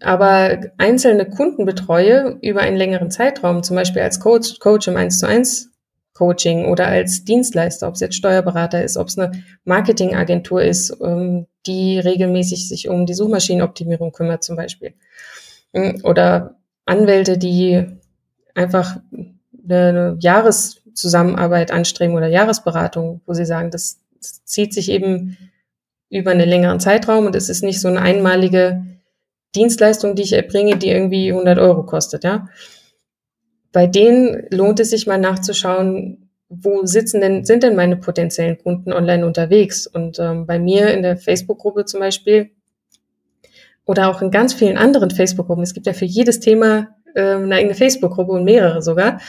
aber 0.00 0.60
einzelne 0.78 1.28
Kunden 1.28 1.64
betreue 1.64 2.38
über 2.42 2.60
einen 2.60 2.76
längeren 2.76 3.10
Zeitraum, 3.10 3.62
zum 3.62 3.76
Beispiel 3.76 4.02
als 4.02 4.20
Coach, 4.20 4.58
Coach 4.58 4.88
im 4.88 4.96
1 4.96 5.18
zu 5.18 5.26
1 5.26 5.70
Coaching 6.14 6.66
oder 6.66 6.86
als 6.88 7.24
Dienstleister, 7.24 7.88
ob 7.88 7.94
es 7.94 8.00
jetzt 8.00 8.16
Steuerberater 8.16 8.82
ist, 8.82 8.96
ob 8.96 9.08
es 9.08 9.18
eine 9.18 9.32
Marketingagentur 9.64 10.62
ist, 10.62 10.96
ähm, 11.02 11.46
die 11.66 11.98
regelmäßig 11.98 12.68
sich 12.68 12.88
um 12.88 13.06
die 13.06 13.14
Suchmaschinenoptimierung 13.14 14.12
kümmert 14.12 14.42
zum 14.42 14.56
Beispiel. 14.56 14.94
Oder 16.02 16.56
Anwälte, 16.84 17.38
die 17.38 17.86
einfach 18.54 18.98
eine 19.64 20.16
Jahreszusammenarbeit 20.20 21.70
anstreben 21.70 22.16
oder 22.16 22.28
Jahresberatung, 22.28 23.20
wo 23.26 23.34
sie 23.34 23.46
sagen, 23.46 23.70
das, 23.70 23.98
zieht 24.44 24.72
sich 24.72 24.88
eben 24.88 25.36
über 26.08 26.30
einen 26.30 26.48
längeren 26.48 26.78
Zeitraum 26.78 27.26
und 27.26 27.34
es 27.34 27.48
ist 27.48 27.62
nicht 27.62 27.80
so 27.80 27.88
eine 27.88 28.00
einmalige 28.00 28.84
Dienstleistung, 29.54 30.14
die 30.14 30.22
ich 30.22 30.32
erbringe, 30.32 30.76
die 30.76 30.90
irgendwie 30.90 31.30
100 31.30 31.58
Euro 31.58 31.84
kostet, 31.84 32.24
ja. 32.24 32.48
Bei 33.72 33.86
denen 33.86 34.46
lohnt 34.50 34.80
es 34.80 34.90
sich 34.90 35.06
mal 35.06 35.18
nachzuschauen, 35.18 36.28
wo 36.48 36.84
sitzen 36.84 37.22
denn, 37.22 37.44
sind 37.46 37.62
denn 37.62 37.74
meine 37.74 37.96
potenziellen 37.96 38.58
Kunden 38.58 38.92
online 38.92 39.24
unterwegs? 39.24 39.86
Und 39.86 40.18
ähm, 40.18 40.46
bei 40.46 40.58
mir 40.58 40.92
in 40.92 41.02
der 41.02 41.16
Facebook-Gruppe 41.16 41.86
zum 41.86 42.00
Beispiel 42.00 42.50
oder 43.86 44.08
auch 44.08 44.20
in 44.20 44.30
ganz 44.30 44.52
vielen 44.52 44.76
anderen 44.76 45.10
Facebook-Gruppen, 45.10 45.62
es 45.62 45.72
gibt 45.72 45.86
ja 45.86 45.94
für 45.94 46.04
jedes 46.04 46.40
Thema 46.40 46.88
äh, 47.14 47.34
eine 47.34 47.54
eigene 47.54 47.74
Facebook-Gruppe 47.74 48.32
und 48.32 48.44
mehrere 48.44 48.82
sogar. 48.82 49.20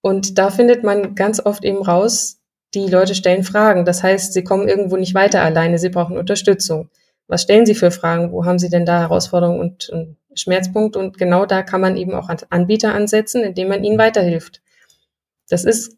Und 0.00 0.38
da 0.38 0.50
findet 0.50 0.84
man 0.84 1.14
ganz 1.14 1.44
oft 1.44 1.64
eben 1.64 1.82
raus, 1.82 2.38
die 2.74 2.86
Leute 2.86 3.14
stellen 3.14 3.44
Fragen. 3.44 3.84
Das 3.84 4.02
heißt, 4.02 4.32
sie 4.32 4.44
kommen 4.44 4.68
irgendwo 4.68 4.96
nicht 4.96 5.14
weiter 5.14 5.42
alleine, 5.42 5.78
sie 5.78 5.88
brauchen 5.88 6.18
Unterstützung. 6.18 6.90
Was 7.28 7.42
stellen 7.42 7.66
sie 7.66 7.74
für 7.74 7.90
Fragen? 7.90 8.32
Wo 8.32 8.44
haben 8.44 8.58
sie 8.58 8.68
denn 8.68 8.86
da 8.86 9.00
Herausforderungen 9.00 9.60
und, 9.60 9.88
und 9.88 10.16
Schmerzpunkte? 10.34 10.98
Und 10.98 11.18
genau 11.18 11.46
da 11.46 11.62
kann 11.62 11.80
man 11.80 11.96
eben 11.96 12.14
auch 12.14 12.28
Anbieter 12.50 12.94
ansetzen, 12.94 13.42
indem 13.42 13.68
man 13.68 13.82
ihnen 13.82 13.98
weiterhilft. 13.98 14.62
Das 15.48 15.64
ist 15.64 15.96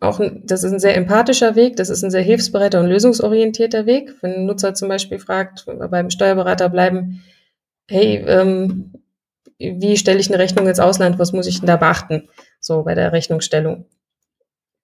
auch 0.00 0.20
ein, 0.20 0.42
das 0.44 0.62
ist 0.62 0.72
ein 0.72 0.80
sehr 0.80 0.96
empathischer 0.96 1.56
Weg, 1.56 1.76
das 1.76 1.88
ist 1.88 2.04
ein 2.04 2.10
sehr 2.10 2.22
hilfsbereiter 2.22 2.80
und 2.80 2.86
lösungsorientierter 2.86 3.86
Weg. 3.86 4.14
Wenn 4.20 4.34
ein 4.34 4.46
Nutzer 4.46 4.74
zum 4.74 4.88
Beispiel 4.88 5.18
fragt, 5.18 5.66
beim 5.66 6.10
Steuerberater 6.10 6.68
bleiben, 6.68 7.24
hey, 7.88 8.24
ähm, 8.26 8.92
wie 9.78 9.96
stelle 9.96 10.18
ich 10.18 10.28
eine 10.28 10.38
Rechnung 10.38 10.66
ins 10.66 10.80
Ausland, 10.80 11.18
was 11.18 11.32
muss 11.32 11.46
ich 11.46 11.60
denn 11.60 11.66
da 11.66 11.76
beachten, 11.76 12.28
so 12.60 12.82
bei 12.82 12.94
der 12.94 13.12
Rechnungsstellung. 13.12 13.86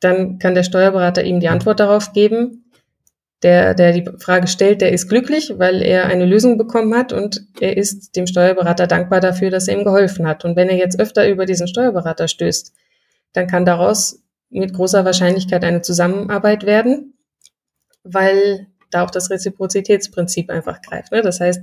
Dann 0.01 0.38
kann 0.38 0.55
der 0.55 0.62
Steuerberater 0.62 1.23
ihm 1.25 1.40
die 1.40 1.49
Antwort 1.49 1.81
darauf 1.81 2.12
geben. 2.12 2.64
Der, 3.43 3.73
der 3.73 3.93
die 3.93 4.05
Frage 4.19 4.49
stellt, 4.49 4.83
der 4.83 4.93
ist 4.93 5.09
glücklich, 5.09 5.55
weil 5.57 5.83
er 5.83 6.07
eine 6.07 6.27
Lösung 6.27 6.59
bekommen 6.59 6.95
hat 6.95 7.12
und 7.14 7.47
er 7.59 7.77
ist 7.77 8.14
dem 8.14 8.27
Steuerberater 8.27 8.87
dankbar 8.87 9.21
dafür, 9.21 9.51
dass 9.51 9.66
er 9.66 9.79
ihm 9.79 9.85
geholfen 9.85 10.27
hat. 10.27 10.45
Und 10.45 10.57
wenn 10.57 10.69
er 10.69 10.77
jetzt 10.77 11.01
öfter 11.01 11.27
über 11.27 11.47
diesen 11.47 11.66
Steuerberater 11.66 12.29
stößt, 12.29 12.75
dann 13.33 13.47
kann 13.47 13.64
daraus 13.64 14.23
mit 14.51 14.75
großer 14.75 15.05
Wahrscheinlichkeit 15.05 15.64
eine 15.64 15.81
Zusammenarbeit 15.81 16.66
werden, 16.66 17.14
weil 18.03 18.66
da 18.90 19.05
auch 19.05 19.11
das 19.11 19.31
Reziprozitätsprinzip 19.31 20.51
einfach 20.51 20.83
greift. 20.83 21.12
Ne? 21.12 21.23
Das 21.23 21.40
heißt, 21.40 21.62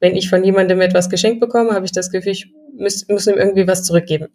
wenn 0.00 0.16
ich 0.16 0.28
von 0.28 0.42
jemandem 0.42 0.80
etwas 0.80 1.08
geschenkt 1.08 1.38
bekomme, 1.40 1.70
habe 1.72 1.84
ich 1.84 1.92
das 1.92 2.10
Gefühl, 2.10 2.32
ich 2.32 2.52
muss, 2.76 3.06
muss 3.08 3.26
ihm 3.26 3.36
irgendwie 3.36 3.68
was 3.68 3.84
zurückgeben. 3.84 4.28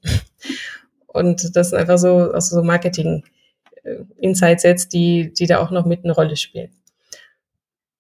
Und 1.08 1.56
das 1.56 1.69
sind 1.69 1.80
einfach 1.80 1.97
so, 1.97 2.34
auch 2.34 2.41
so 2.41 2.62
Marketing-Insights 2.62 4.65
äh, 4.65 4.75
die, 4.91 5.34
die 5.34 5.47
da 5.47 5.60
auch 5.60 5.71
noch 5.71 5.86
mit 5.86 6.04
eine 6.04 6.13
Rolle 6.13 6.36
spielen. 6.36 6.71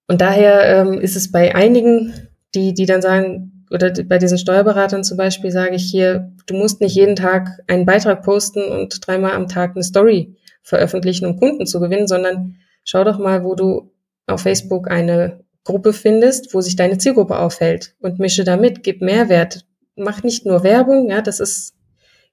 Und 0.07 0.21
daher 0.21 0.65
ähm, 0.65 1.01
ist 1.01 1.15
es 1.15 1.31
bei 1.31 1.55
einigen, 1.55 2.13
die, 2.53 2.73
die 2.73 2.85
dann 2.85 3.01
sagen, 3.01 3.65
oder 3.71 3.91
bei 4.03 4.19
diesen 4.19 4.37
Steuerberatern 4.37 5.03
zum 5.03 5.17
Beispiel 5.17 5.49
sage 5.49 5.75
ich 5.75 5.89
hier, 5.89 6.31
du 6.45 6.55
musst 6.55 6.81
nicht 6.81 6.95
jeden 6.95 7.15
Tag 7.15 7.59
einen 7.67 7.85
Beitrag 7.85 8.23
posten 8.23 8.63
und 8.63 9.05
dreimal 9.05 9.31
am 9.31 9.47
Tag 9.47 9.75
eine 9.75 9.83
Story 9.83 10.35
veröffentlichen, 10.61 11.25
um 11.25 11.37
Kunden 11.37 11.65
zu 11.65 11.79
gewinnen, 11.79 12.07
sondern 12.07 12.57
schau 12.83 13.03
doch 13.03 13.17
mal, 13.17 13.43
wo 13.43 13.55
du 13.55 13.91
auf 14.27 14.41
Facebook 14.41 14.89
eine 14.89 15.44
Gruppe 15.65 15.91
findest, 15.91 16.53
wo 16.53 16.61
sich 16.61 16.77
deine 16.77 16.97
Zielgruppe 16.97 17.37
aufhält 17.37 17.95
und 17.99 18.19
mische 18.19 18.45
damit, 18.45 18.83
gib 18.83 19.01
Mehrwert. 19.01 19.65
Mach 19.97 20.23
nicht 20.23 20.45
nur 20.45 20.63
Werbung, 20.63 21.09
ja, 21.09 21.21
das 21.21 21.41
ist 21.41 21.75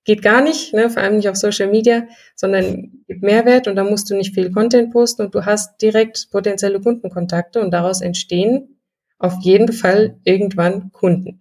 geht 0.05 0.23
gar 0.23 0.43
nicht, 0.43 0.75
ne, 0.75 0.91
vor 0.91 1.03
allem 1.03 1.17
nicht 1.17 1.29
auf 1.29 1.37
Social 1.37 1.69
Media, 1.69 2.07
sondern 2.35 3.05
gibt 3.07 3.23
Mehrwert 3.23 3.69
und 3.69 3.77
da 3.77 3.85
musst 3.85 4.11
du 4.11 4.17
nicht 4.17 4.35
viel 4.35 4.51
Content 4.51 4.93
posten 4.93 5.23
und 5.23 5.35
du 5.35 5.45
hast 5.45 5.81
direkt 5.81 6.29
potenzielle 6.31 6.81
Kundenkontakte 6.81 7.61
und 7.61 7.71
daraus 7.71 8.01
entstehen 8.01 8.81
auf 9.19 9.35
jeden 9.43 9.73
Fall 9.73 10.17
irgendwann 10.25 10.91
Kunden. 10.91 11.41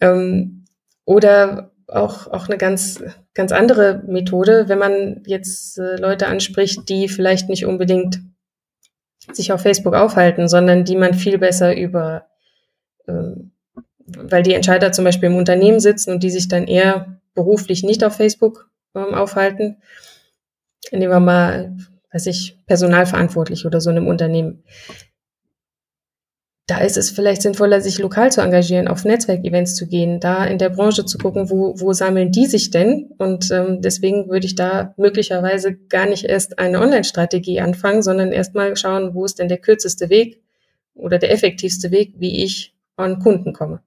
Ähm, 0.00 0.64
oder 1.04 1.70
auch, 1.86 2.26
auch 2.26 2.48
eine 2.48 2.58
ganz, 2.58 3.02
ganz 3.34 3.52
andere 3.52 4.02
Methode, 4.08 4.64
wenn 4.68 4.78
man 4.80 5.22
jetzt 5.26 5.78
äh, 5.78 5.96
Leute 5.96 6.26
anspricht, 6.26 6.88
die 6.88 7.08
vielleicht 7.08 7.48
nicht 7.48 7.66
unbedingt 7.66 8.20
sich 9.32 9.52
auf 9.52 9.62
Facebook 9.62 9.94
aufhalten, 9.94 10.48
sondern 10.48 10.84
die 10.84 10.96
man 10.96 11.14
viel 11.14 11.38
besser 11.38 11.76
über, 11.76 12.26
ähm, 13.08 13.52
weil 14.06 14.42
die 14.42 14.54
Entscheider 14.54 14.92
zum 14.92 15.04
Beispiel 15.04 15.28
im 15.28 15.36
Unternehmen 15.36 15.80
sitzen 15.80 16.12
und 16.12 16.22
die 16.22 16.30
sich 16.30 16.48
dann 16.48 16.66
eher 16.66 17.20
beruflich 17.34 17.82
nicht 17.82 18.04
auf 18.04 18.16
Facebook 18.16 18.70
ähm, 18.94 19.14
aufhalten. 19.14 19.78
Nehmen 20.92 21.10
wir 21.10 21.20
mal, 21.20 21.76
weiß 22.12 22.26
ich, 22.26 22.58
personalverantwortlich 22.66 23.66
oder 23.66 23.80
so 23.80 23.90
in 23.90 23.96
einem 23.96 24.08
Unternehmen 24.08 24.64
da 26.66 26.78
ist 26.78 26.96
es 26.96 27.10
vielleicht 27.10 27.42
sinnvoller, 27.42 27.82
sich 27.82 27.98
lokal 27.98 28.32
zu 28.32 28.40
engagieren, 28.40 28.88
auf 28.88 29.04
Netzwerkevents 29.04 29.76
zu 29.76 29.86
gehen, 29.86 30.18
da 30.18 30.46
in 30.46 30.58
der 30.58 30.70
Branche 30.70 31.04
zu 31.04 31.18
gucken, 31.18 31.50
wo, 31.50 31.78
wo 31.78 31.92
sammeln 31.92 32.32
die 32.32 32.46
sich 32.46 32.70
denn? 32.70 33.10
Und 33.18 33.50
ähm, 33.50 33.82
deswegen 33.82 34.30
würde 34.30 34.46
ich 34.46 34.54
da 34.54 34.94
möglicherweise 34.96 35.74
gar 35.74 36.06
nicht 36.06 36.24
erst 36.24 36.58
eine 36.58 36.80
Online-Strategie 36.80 37.60
anfangen, 37.60 38.02
sondern 38.02 38.32
erstmal 38.32 38.74
schauen, 38.76 39.14
wo 39.14 39.26
ist 39.26 39.38
denn 39.38 39.48
der 39.48 39.58
kürzeste 39.58 40.08
Weg 40.08 40.40
oder 40.94 41.18
der 41.18 41.32
effektivste 41.32 41.90
Weg, 41.90 42.14
wie 42.18 42.42
ich 42.42 42.74
an 42.96 43.18
Kunden 43.18 43.52
komme. 43.52 43.80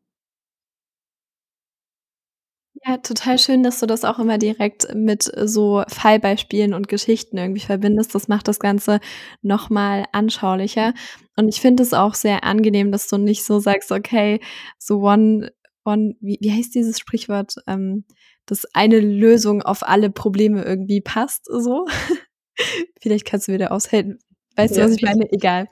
Ja, 2.86 2.98
total 2.98 3.40
schön, 3.40 3.64
dass 3.64 3.80
du 3.80 3.86
das 3.86 4.04
auch 4.04 4.20
immer 4.20 4.38
direkt 4.38 4.94
mit 4.94 5.24
so 5.24 5.84
Fallbeispielen 5.88 6.74
und 6.74 6.88
Geschichten 6.88 7.38
irgendwie 7.38 7.62
verbindest. 7.62 8.14
Das 8.14 8.28
macht 8.28 8.48
das 8.48 8.60
Ganze 8.60 9.00
nochmal 9.42 10.06
anschaulicher. 10.12 10.94
Und 11.36 11.48
ich 11.48 11.62
finde 11.62 11.84
es 11.84 11.94
auch 11.94 12.14
sehr 12.14 12.44
angenehm, 12.44 12.92
dass 12.92 13.08
du 13.08 13.18
nicht 13.18 13.44
so 13.46 13.60
sagst, 13.60 13.92
okay, 13.92 14.42
so 14.78 15.00
one, 15.00 15.52
one, 15.86 16.16
wie, 16.20 16.38
wie 16.42 16.52
heißt 16.52 16.76
dieses 16.76 17.00
Sprichwort, 17.00 17.56
ähm, 17.68 18.06
dass 18.46 18.66
eine 18.74 19.00
Lösung 19.00 19.62
auf 19.62 19.88
alle 19.88 20.10
Probleme 20.10 20.64
irgendwie 20.64 21.02
passt, 21.02 21.46
so. 21.46 21.86
Vielleicht 23.02 23.26
kannst 23.26 23.48
du 23.48 23.54
wieder 23.54 23.72
aushelfen. 23.72 24.20
Weißt 24.56 24.76
ja, 24.76 24.84
du, 24.84 24.90
was 24.90 24.98
ich 24.98 25.04
meine? 25.04 25.32
Egal. 25.32 25.68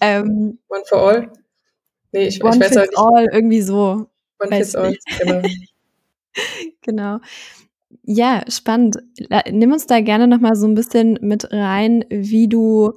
Ähm, 0.00 0.58
one 0.68 0.82
for 0.86 0.98
all? 0.98 1.32
Nee, 2.12 2.28
ich, 2.28 2.42
one 2.42 2.54
ich 2.54 2.60
weiß 2.60 2.74
fits 2.74 2.96
all, 2.96 3.28
irgendwie 3.32 3.62
so. 3.62 4.06
One 4.38 4.56
fits 4.56 4.74
all, 4.74 4.96
genau. 5.18 5.42
genau. 6.82 7.18
Ja, 8.02 8.42
spannend. 8.48 8.96
Nimm 9.50 9.72
uns 9.72 9.86
da 9.86 10.00
gerne 10.00 10.26
noch 10.26 10.40
mal 10.40 10.56
so 10.56 10.66
ein 10.66 10.74
bisschen 10.74 11.18
mit 11.22 11.52
rein, 11.52 12.04
wie 12.10 12.48
du 12.48 12.92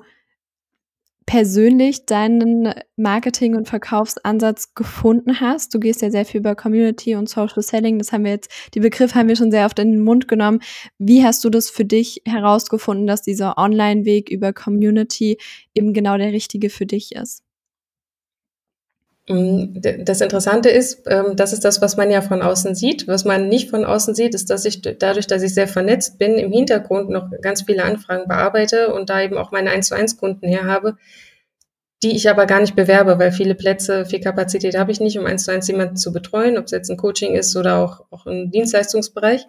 persönlich 1.30 2.08
deinen 2.08 2.74
Marketing- 2.96 3.56
und 3.56 3.68
Verkaufsansatz 3.68 4.74
gefunden 4.74 5.40
hast. 5.40 5.72
Du 5.76 5.80
gehst 5.80 6.02
ja 6.02 6.10
sehr 6.10 6.26
viel 6.26 6.40
über 6.40 6.56
Community 6.56 7.14
und 7.14 7.30
Social 7.30 7.62
Selling. 7.62 8.00
Das 8.00 8.12
haben 8.12 8.24
wir 8.24 8.32
jetzt, 8.32 8.50
die 8.74 8.80
Begriffe 8.80 9.14
haben 9.14 9.28
wir 9.28 9.36
schon 9.36 9.52
sehr 9.52 9.68
oft 9.68 9.78
in 9.78 9.92
den 9.92 10.04
Mund 10.04 10.28
genommen. 10.28 10.60
Wie 10.98 11.24
hast 11.24 11.44
du 11.44 11.52
das 11.52 11.70
für 11.70 11.86
dich 11.86 12.24
herausgefunden, 12.26 13.06
dass 13.06 13.22
dieser 13.22 13.60
Online-Weg 13.60 14.32
über 14.32 14.54
Community 14.54 15.38
eben 15.76 15.94
genau 15.94 16.18
der 16.18 16.34
richtige 16.34 16.72
für 16.72 16.88
dich 16.88 17.12
ist? 17.12 17.44
Mm, 19.30 19.80
das 19.80 20.22
Interessante 20.22 20.70
ist, 20.70 21.04
ähm, 21.06 21.36
das 21.36 21.54
ist 21.54 21.64
das, 21.64 21.82
was 21.82 21.98
man 21.98 22.10
ja 22.10 22.22
von 22.22 22.42
außen 22.42 22.74
sieht. 22.74 23.08
Was 23.08 23.26
man 23.26 23.48
nicht 23.48 23.70
von 23.70 23.86
außen 23.86 24.16
sieht, 24.16 24.34
ist, 24.34 24.50
dass 24.50 24.66
ich 24.66 24.82
dadurch, 24.82 25.28
dass 25.28 25.44
ich 25.44 25.54
sehr 25.54 25.68
vernetzt 25.68 26.18
bin, 26.18 26.40
im 26.40 26.52
Hintergrund 26.52 27.10
noch 27.12 27.30
ganz 27.42 27.62
viele 27.62 27.84
Anfragen 27.84 28.28
bearbeite 28.28 28.92
und 28.92 29.10
da 29.12 29.22
eben 29.22 29.38
auch 29.38 29.52
meine 29.52 29.70
1 29.70 29.90
zu 29.90 29.96
1 29.96 30.18
Kunden 30.18 30.48
her 30.48 30.66
habe, 30.66 30.98
die 32.02 32.16
ich 32.16 32.28
aber 32.28 32.48
gar 32.48 32.60
nicht 32.60 32.76
bewerbe, 32.76 33.20
weil 33.20 33.32
viele 33.32 33.54
Plätze, 33.54 34.06
viel 34.06 34.20
Kapazität 34.20 34.76
habe 34.76 34.92
ich 34.92 35.00
nicht, 35.00 35.20
um 35.20 35.28
1 35.28 35.44
zu 35.44 35.52
1 35.52 35.68
jemanden 35.68 35.98
zu 35.98 36.12
betreuen, 36.12 36.58
ob 36.58 36.66
es 36.66 36.72
jetzt 36.72 36.90
ein 36.90 36.98
Coaching 36.98 37.36
ist 37.36 37.56
oder 37.56 37.78
auch, 37.78 38.06
auch 38.10 38.26
im 38.26 38.50
Dienstleistungsbereich. 38.50 39.46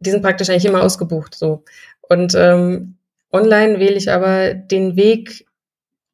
Die 0.00 0.10
sind 0.10 0.22
praktisch 0.22 0.50
eigentlich 0.50 0.64
immer 0.64 0.82
ausgebucht, 0.82 1.36
so. 1.36 1.62
Und 2.08 2.34
ähm, 2.34 2.96
online 3.32 3.78
wähle 3.78 3.96
ich 3.96 4.10
aber 4.10 4.54
den 4.54 4.96
Weg, 4.96 5.46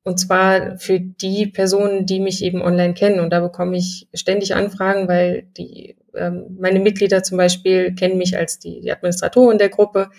und 0.06 0.20
zwar 0.20 0.78
für 0.78 1.00
die 1.00 1.48
Personen, 1.48 2.06
die 2.06 2.20
mich 2.20 2.44
eben 2.44 2.62
online 2.62 2.94
kennen. 2.94 3.18
Und 3.18 3.30
da 3.30 3.40
bekomme 3.40 3.76
ich 3.76 4.06
ständig 4.14 4.54
Anfragen, 4.54 5.08
weil 5.08 5.48
die, 5.56 5.96
ähm, 6.14 6.56
meine 6.60 6.78
Mitglieder 6.78 7.24
zum 7.24 7.38
Beispiel 7.38 7.92
kennen 7.92 8.16
mich 8.16 8.38
als 8.38 8.60
die, 8.60 8.80
die 8.82 8.92
Administratorin 8.92 9.58
der 9.58 9.68
Gruppe 9.68 10.10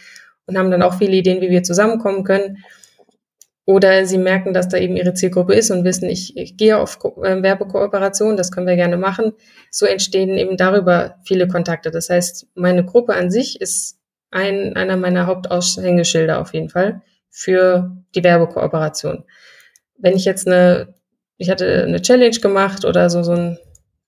und 0.46 0.58
haben 0.58 0.72
dann 0.72 0.82
auch 0.82 0.96
viele 0.96 1.16
Ideen, 1.16 1.40
wie 1.40 1.50
wir 1.50 1.64
zusammenkommen 1.64 2.26
können. 2.26 2.66
Oder 3.66 4.06
sie 4.06 4.18
merken, 4.18 4.52
dass 4.52 4.68
da 4.68 4.78
eben 4.78 4.98
ihre 4.98 5.14
Zielgruppe 5.14 5.54
ist 5.54 5.72
und 5.72 5.86
wissen, 5.86 6.10
ich, 6.10 6.36
ich 6.36 6.58
gehe 6.58 6.78
auf 6.78 7.00
Ko 7.00 7.24
äh, 7.24 7.42
Werbekooperation, 7.42 8.36
das 8.36 8.52
können 8.52 8.68
wir 8.68 8.76
gerne 8.76 8.98
machen. 8.98 9.32
So 9.72 9.86
entstehen 9.86 10.38
eben 10.38 10.58
darüber 10.58 11.16
viele 11.24 11.48
Kontakte. 11.48 11.92
Das 11.92 12.10
heißt, 12.10 12.48
meine 12.56 12.84
Gruppe 12.84 13.14
an 13.14 13.32
sich 13.32 13.62
ist 13.62 14.00
ein, 14.32 14.76
einer 14.76 14.98
meiner 14.98 15.28
Hauptaushängeschilder 15.28 16.42
auf 16.42 16.54
jeden 16.54 16.68
Fall 16.68 17.04
für 17.30 17.96
die 18.16 18.24
Werbekooperation 18.26 19.24
wenn 19.98 20.16
ich 20.16 20.26
jetzt 20.26 20.48
eine, 20.48 20.94
ich 21.38 21.50
hatte 21.50 21.84
eine 21.84 22.02
Challenge 22.02 22.38
gemacht 22.40 22.86
oder 22.86 23.10
so, 23.10 23.24
so 23.24 23.34
ein 23.34 23.60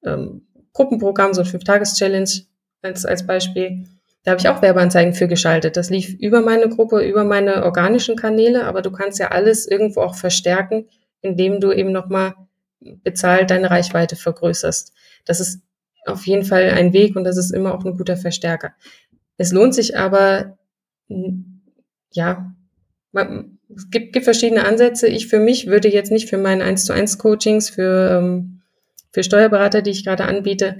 ähm, 0.04 0.47
Gruppenprogramm, 0.73 1.34
so 1.34 1.41
ein 1.41 1.47
Fünf-Tages-Challenge 1.47 2.30
als, 2.82 3.06
als 3.06 3.25
Beispiel, 3.25 3.86
da 4.23 4.32
habe 4.32 4.41
ich 4.41 4.49
auch 4.49 4.62
Werbeanzeigen 4.62 5.13
für 5.13 5.28
geschaltet. 5.28 5.78
Das 5.78 5.89
lief 5.89 6.13
über 6.19 6.41
meine 6.41 6.69
Gruppe, 6.69 7.02
über 7.02 7.23
meine 7.23 7.63
organischen 7.63 8.15
Kanäle, 8.15 8.65
aber 8.65 8.82
du 8.82 8.91
kannst 8.91 9.19
ja 9.19 9.30
alles 9.30 9.65
irgendwo 9.67 10.02
auch 10.02 10.15
verstärken, 10.15 10.88
indem 11.21 11.60
du 11.60 11.71
eben 11.71 11.91
nochmal 11.91 12.34
bezahlt 12.80 13.52
deine 13.52 13.71
Reichweite 13.71 14.15
vergrößerst. 14.15 14.93
Das 15.25 15.39
ist 15.39 15.62
auf 16.06 16.25
jeden 16.28 16.43
Fall 16.43 16.69
ein 16.71 16.93
Weg 16.93 17.15
und 17.15 17.23
das 17.23 17.38
ist 17.38 17.52
immer 17.52 17.73
auch 17.73 17.86
ein 17.86 17.97
guter 17.97 18.17
Verstärker. 18.17 18.73
Es 19.38 19.52
lohnt 19.52 19.73
sich 19.73 19.97
aber, 19.97 20.58
ja, 22.12 22.54
es 23.75 23.89
gibt, 23.89 24.13
gibt 24.13 24.23
verschiedene 24.23 24.65
Ansätze. 24.65 25.08
Ich 25.08 25.27
für 25.27 25.39
mich 25.39 25.67
würde 25.67 25.89
jetzt 25.89 26.12
nicht 26.12 26.29
für 26.29 26.38
meine 26.38 26.63
1 26.63 26.86
zu 26.86 26.93
1 26.93 27.17
Coachings, 27.17 27.69
für, 27.69 28.19
ähm, 28.19 28.62
für 29.12 29.23
Steuerberater, 29.23 29.82
die 29.82 29.91
ich 29.91 30.03
gerade 30.03 30.25
anbiete, 30.25 30.77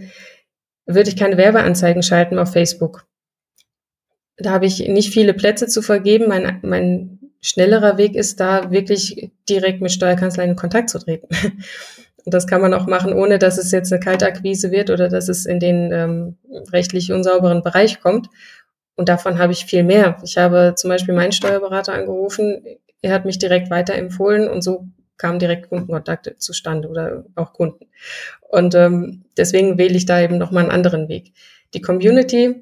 würde 0.86 1.10
ich 1.10 1.15
keine 1.15 1.38
Werbeanzeigen 1.38 2.02
schalten 2.02 2.39
auf 2.39 2.52
Facebook. 2.52 3.06
Da 4.38 4.52
habe 4.52 4.65
ich 4.65 4.88
nicht 4.88 5.13
viele 5.13 5.34
Plätze 5.34 5.67
zu 5.67 5.82
vergeben. 5.82 6.28
Mein, 6.28 6.60
mein 6.63 7.19
schnellerer 7.41 7.97
Weg 7.97 8.15
ist 8.15 8.39
da 8.39 8.71
wirklich 8.71 9.32
direkt 9.47 9.82
mit 9.82 9.91
Steuerkanzleien 9.91 10.52
in 10.52 10.56
Kontakt 10.56 10.89
zu 10.89 10.99
treten. 10.99 11.28
Und 12.25 12.34
das 12.34 12.47
kann 12.47 12.62
man 12.62 12.73
auch 12.73 12.86
machen, 12.86 13.13
ohne 13.13 13.39
dass 13.39 13.58
es 13.58 13.71
jetzt 13.71 13.93
eine 13.93 14.02
Kaltakquise 14.02 14.71
wird 14.71 14.89
oder 14.89 15.08
dass 15.08 15.30
es 15.30 15.45
in 15.45 15.60
den 15.60 15.91
ähm, 15.91 16.38
rechtlich 16.71 17.12
unsauberen 17.12 17.63
Bereich 17.63 18.02
kommt, 18.02 18.30
und 19.00 19.08
davon 19.08 19.40
habe 19.40 19.54
ich 19.54 19.66
viel 19.66 19.84
mehr. 19.84 20.18
Ich 20.26 20.38
habe 20.38 20.74
zum 20.76 20.90
Beispiel 20.90 21.14
meinen 21.14 21.32
Steuerberater 21.32 21.94
angerufen, 21.94 22.62
er 23.02 23.14
hat 23.14 23.24
mich 23.24 23.40
direkt 23.40 23.70
weiterempfohlen 23.70 24.50
und 24.50 24.62
so 24.62 24.88
kamen 25.16 25.40
direkt 25.40 25.70
Kundenkontakte 25.70 26.36
zustande 26.38 26.90
oder 26.90 27.24
auch 27.36 27.54
Kunden. 27.54 27.86
Und 28.50 28.76
ähm, 28.76 29.24
deswegen 29.38 29.78
wähle 29.78 29.96
ich 29.96 30.06
da 30.06 30.20
eben 30.20 30.38
nochmal 30.38 30.64
einen 30.64 30.74
anderen 30.74 31.08
Weg. 31.08 31.32
Die 31.74 31.80
Community 31.80 32.62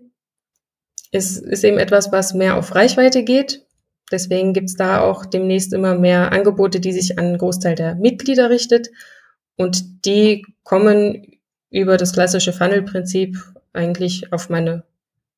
ist, 1.12 1.38
ist 1.40 1.64
eben 1.64 1.80
etwas, 1.80 2.12
was 2.12 2.36
mehr 2.36 2.56
auf 2.56 2.76
Reichweite 2.76 3.24
geht. 3.24 3.66
Deswegen 4.12 4.54
gibt's 4.54 4.76
da 4.76 5.02
auch 5.02 5.26
demnächst 5.26 5.74
immer 5.74 5.96
mehr 5.96 6.32
Angebote, 6.32 6.80
die 6.80 6.94
sich 6.94 7.18
an 7.18 7.26
einen 7.26 7.38
Großteil 7.40 7.74
der 7.74 7.96
Mitglieder 7.96 8.52
richtet. 8.52 8.90
Und 9.56 10.06
die 10.06 10.46
kommen 10.62 11.40
über 11.72 11.98
das 11.98 12.14
klassische 12.14 12.54
Funnel-Prinzip 12.54 13.38
eigentlich 13.74 14.32
auf 14.32 14.50
meine 14.50 14.84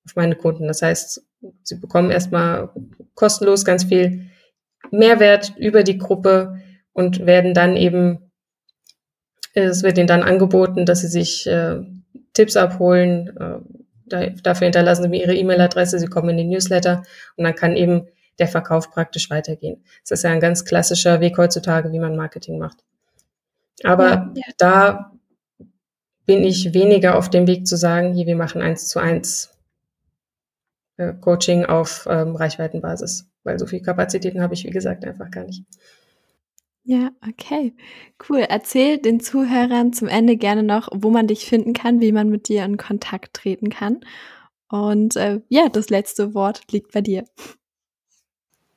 auf 0.10 0.16
meine 0.16 0.36
Kunden. 0.36 0.68
Das 0.68 0.82
heißt, 0.82 1.24
sie 1.64 1.76
bekommen 1.76 2.12
erstmal 2.12 2.70
kostenlos 3.14 3.64
ganz 3.64 3.84
viel 3.84 4.30
Mehrwert 4.92 5.54
über 5.58 5.84
die 5.84 5.98
Gruppe 5.98 6.60
und 6.94 7.26
werden 7.26 7.54
dann 7.54 7.78
eben, 7.78 8.32
es 9.54 9.84
wird 9.84 9.98
ihnen 9.98 10.08
dann 10.08 10.24
angeboten, 10.24 10.86
dass 10.86 11.02
sie 11.02 11.08
sich 11.08 11.48
äh, 11.48 11.80
Tipps 12.34 12.58
abholen. 12.58 13.36
Äh, 13.38 13.60
da, 14.06 14.30
dafür 14.30 14.66
hinterlassen 14.66 15.04
sie 15.04 15.10
mir 15.10 15.22
ihre 15.22 15.36
E-Mail-Adresse, 15.36 16.00
sie 16.00 16.08
kommen 16.08 16.30
in 16.30 16.38
den 16.38 16.50
Newsletter 16.50 17.04
und 17.36 17.44
dann 17.44 17.56
kann 17.56 17.78
eben 17.78 18.08
der 18.40 18.48
Verkauf 18.48 18.90
praktisch 18.90 19.30
weitergehen. 19.30 19.84
Das 20.02 20.12
ist 20.20 20.24
ja 20.24 20.32
ein 20.32 20.40
ganz 20.40 20.66
klassischer 20.66 21.20
Weg 21.20 21.38
heutzutage, 21.38 21.92
wie 21.92 22.00
man 22.00 22.16
Marketing 22.16 22.58
macht. 22.58 22.78
Aber 23.84 24.10
ja, 24.10 24.32
ja. 24.36 24.44
da 24.58 25.12
bin 26.26 26.44
ich 26.44 26.74
weniger 26.74 27.18
auf 27.18 27.30
dem 27.30 27.48
Weg 27.48 27.68
zu 27.68 27.76
sagen, 27.76 28.14
hier, 28.14 28.26
wir 28.26 28.36
machen 28.36 28.62
eins 28.62 28.88
zu 28.88 29.00
eins 29.00 29.59
äh, 31.00 31.14
Coaching 31.20 31.66
auf 31.66 32.06
ähm, 32.10 32.36
Reichweitenbasis, 32.36 33.30
weil 33.44 33.58
so 33.58 33.66
viel 33.66 33.82
Kapazitäten 33.82 34.42
habe 34.42 34.54
ich, 34.54 34.66
wie 34.66 34.70
gesagt, 34.70 35.06
einfach 35.06 35.32
gar 35.32 35.46
nicht. 35.46 35.64
Ja, 36.84 37.12
okay. 37.28 37.74
Cool. 38.28 38.46
Erzähl 38.48 38.98
den 38.98 39.20
Zuhörern 39.20 39.94
zum 39.94 40.08
Ende 40.08 40.38
gerne 40.38 40.64
noch, 40.64 40.90
wo 40.94 41.10
man 41.10 41.28
dich 41.28 41.46
finden 41.46 41.74
kann, 41.74 42.02
wie 42.02 42.12
man 42.12 42.30
mit 42.30 42.48
dir 42.48 42.66
in 42.66 42.78
Kontakt 42.78 43.34
treten 43.34 43.70
kann. 43.70 44.02
Und 44.70 45.16
äh, 45.16 45.42
ja, 45.50 45.70
das 45.70 45.90
letzte 45.90 46.34
Wort 46.34 46.72
liegt 46.72 46.92
bei 46.92 47.02
dir. 47.02 47.26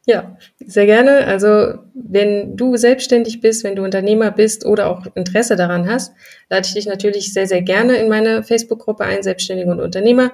Ja, 0.04 0.36
sehr 0.58 0.86
gerne. 0.86 1.26
Also 1.26 1.78
wenn 1.94 2.56
du 2.56 2.76
selbstständig 2.76 3.40
bist, 3.40 3.62
wenn 3.62 3.76
du 3.76 3.84
Unternehmer 3.84 4.30
bist 4.32 4.66
oder 4.66 4.90
auch 4.90 5.06
Interesse 5.14 5.54
daran 5.54 5.88
hast, 5.88 6.12
lade 6.50 6.66
ich 6.66 6.74
dich 6.74 6.86
natürlich 6.86 7.32
sehr, 7.32 7.46
sehr 7.46 7.62
gerne 7.62 7.96
in 7.96 8.08
meine 8.08 8.42
Facebook-Gruppe 8.42 9.04
ein, 9.04 9.22
Selbstständige 9.22 9.70
und 9.70 9.80
Unternehmer. 9.80 10.32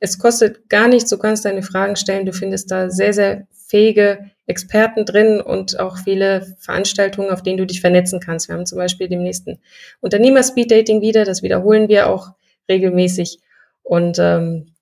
Es 0.00 0.18
kostet 0.18 0.68
gar 0.68 0.88
nichts, 0.88 1.10
du 1.10 1.18
kannst 1.18 1.44
deine 1.44 1.62
Fragen 1.62 1.96
stellen. 1.96 2.26
Du 2.26 2.32
findest 2.32 2.70
da 2.70 2.90
sehr, 2.90 3.12
sehr 3.12 3.46
fähige 3.52 4.30
Experten 4.46 5.06
drin 5.06 5.40
und 5.40 5.80
auch 5.80 5.96
viele 5.98 6.54
Veranstaltungen, 6.58 7.30
auf 7.30 7.42
denen 7.42 7.56
du 7.56 7.66
dich 7.66 7.80
vernetzen 7.80 8.20
kannst. 8.20 8.48
Wir 8.48 8.54
haben 8.54 8.66
zum 8.66 8.78
Beispiel 8.78 9.08
dem 9.08 9.22
nächsten 9.22 9.58
Unternehmer-Speed-Dating 10.00 11.00
wieder, 11.00 11.24
das 11.24 11.42
wiederholen 11.42 11.88
wir 11.88 12.08
auch 12.08 12.32
regelmäßig. 12.68 13.38
Und 13.82 14.18
ähm, 14.18 14.74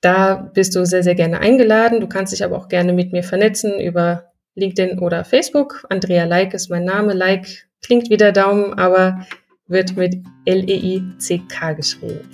da 0.00 0.50
bist 0.54 0.76
du 0.76 0.86
sehr, 0.86 1.02
sehr 1.02 1.14
gerne 1.14 1.40
eingeladen. 1.40 2.00
Du 2.00 2.08
kannst 2.08 2.32
dich 2.32 2.44
aber 2.44 2.56
auch 2.56 2.68
gerne 2.68 2.92
mit 2.92 3.12
mir 3.12 3.22
vernetzen 3.22 3.80
über 3.80 4.30
LinkedIn 4.54 4.98
oder 4.98 5.24
Facebook. 5.24 5.84
Andrea 5.90 6.24
Like 6.24 6.54
ist 6.54 6.70
mein 6.70 6.84
Name. 6.84 7.12
Like 7.12 7.68
klingt 7.82 8.08
wie 8.10 8.16
der 8.16 8.32
Daumen, 8.32 8.74
aber 8.74 9.26
wird 9.66 9.96
mit 9.96 10.16
L-E-I-C-K 10.44 11.72
geschrieben. 11.72 12.28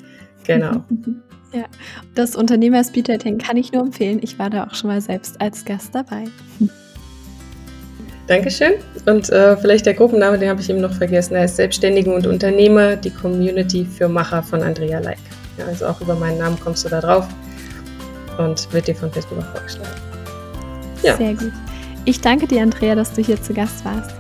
Genau. 0.44 0.85
Ja, 1.52 1.64
das 2.14 2.37
Unternehmer-Speed-Dating 2.37 3.38
kann 3.38 3.56
ich 3.56 3.72
nur 3.72 3.82
empfehlen. 3.82 4.18
Ich 4.22 4.38
war 4.38 4.50
da 4.50 4.64
auch 4.64 4.74
schon 4.74 4.90
mal 4.90 5.00
selbst 5.00 5.40
als 5.40 5.64
Gast 5.64 5.94
dabei. 5.94 6.24
Dankeschön. 8.26 8.74
Und 9.06 9.30
äh, 9.30 9.56
vielleicht 9.56 9.87
der 9.87 9.94
Gruppenname, 9.94 10.38
den 10.38 10.48
habe 10.48 10.61
ich 10.61 10.68
eben 10.68 10.80
noch 10.80 10.92
vergessen. 10.92 11.37
Er 11.37 11.44
ist 11.44 11.56
Selbstständige 11.56 12.12
und 12.12 12.26
Unternehmer, 12.26 12.96
die 12.96 13.11
Community 13.11 13.85
für 13.85 14.09
Macher 14.09 14.42
von 14.42 14.62
Andrea 14.62 14.98
Like. 14.98 15.18
Ja, 15.59 15.66
also 15.66 15.87
auch 15.87 16.00
über 16.00 16.14
meinen 16.16 16.38
Namen 16.38 16.59
kommst 16.59 16.85
du 16.85 16.88
da 16.88 17.00
drauf 17.00 17.26
und 18.38 18.72
wird 18.72 18.88
dir 18.88 18.96
von 18.96 19.11
Facebook 19.12 19.38
auch 19.38 19.52
vorgeschlagen. 19.52 20.00
Ja. 21.02 21.16
Sehr 21.16 21.35
gut. 21.35 21.52
Ich 22.04 22.20
danke 22.20 22.46
dir, 22.46 22.62
Andrea, 22.62 22.94
dass 22.94 23.12
du 23.12 23.22
hier 23.22 23.40
zu 23.40 23.54
Gast 23.54 23.85
warst. 23.85 24.11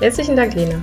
Herzlichen 0.00 0.36
Dank, 0.36 0.54
Lena. 0.54 0.82